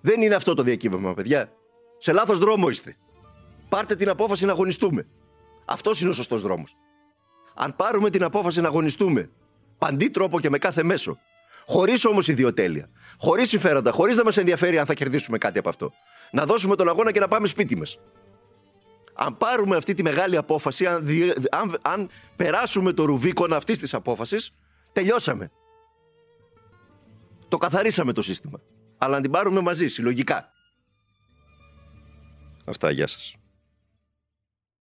Δεν 0.00 0.22
είναι 0.22 0.34
αυτό 0.34 0.54
το 0.54 0.62
διακύβευμα, 0.62 1.14
παιδιά. 1.14 1.52
Σε 1.98 2.12
λάθος 2.12 2.38
δρόμο 2.38 2.68
είστε. 2.68 2.96
Πάρτε 3.68 3.94
την 3.94 4.08
απόφαση 4.08 4.44
να 4.44 4.52
αγωνιστούμε. 4.52 5.06
Αυτός 5.64 6.00
είναι 6.00 6.10
ο 6.10 6.12
σωστός 6.12 6.42
δρόμος. 6.42 6.76
Αν 7.54 7.76
πάρουμε 7.76 8.10
την 8.10 8.22
απόφαση 8.22 8.60
να 8.60 8.68
αγωνιστούμε, 8.68 9.30
παντή 9.78 10.10
τρόπο 10.10 10.40
και 10.40 10.50
με 10.50 10.58
κάθε 10.58 10.82
μέσο, 10.82 11.18
χωρίς 11.66 12.04
όμως 12.04 12.28
ιδιοτέλεια, 12.28 12.88
χωρίς 13.18 13.48
συμφέροντα, 13.48 13.90
χωρίς 13.90 14.16
να 14.16 14.24
μας 14.24 14.36
ενδιαφέρει 14.36 14.78
αν 14.78 14.86
θα 14.86 14.94
κερδίσουμε 14.94 15.38
κάτι 15.38 15.58
από 15.58 15.68
αυτό, 15.68 15.92
να 16.30 16.44
δώσουμε 16.44 16.76
τον 16.76 16.88
αγώνα 16.88 17.12
και 17.12 17.20
να 17.20 17.28
πάμε 17.28 17.46
σπίτι 17.46 17.76
μας. 17.76 17.98
Αν 19.14 19.36
πάρουμε 19.36 19.76
αυτή 19.76 19.94
τη 19.94 20.02
μεγάλη 20.02 20.36
απόφαση, 20.36 20.86
αν, 20.86 21.06
αν, 21.50 21.78
αν 21.82 22.08
περάσουμε 22.36 22.92
το 22.92 23.04
ρουβίκον 23.04 23.52
αυτής 23.52 23.78
της 23.78 23.94
απόφασης, 23.94 24.54
τελειώσαμε. 24.92 25.50
Το 27.48 27.58
καθαρίσαμε 27.58 28.12
το 28.12 28.22
σύστημα 28.22 28.58
αλλά 29.02 29.14
να 29.16 29.20
την 29.20 29.30
πάρουμε 29.30 29.60
μαζί, 29.60 29.88
συλλογικά. 29.88 30.50
Αυτά, 32.64 32.90
γεια 32.90 33.06
σας. 33.06 33.36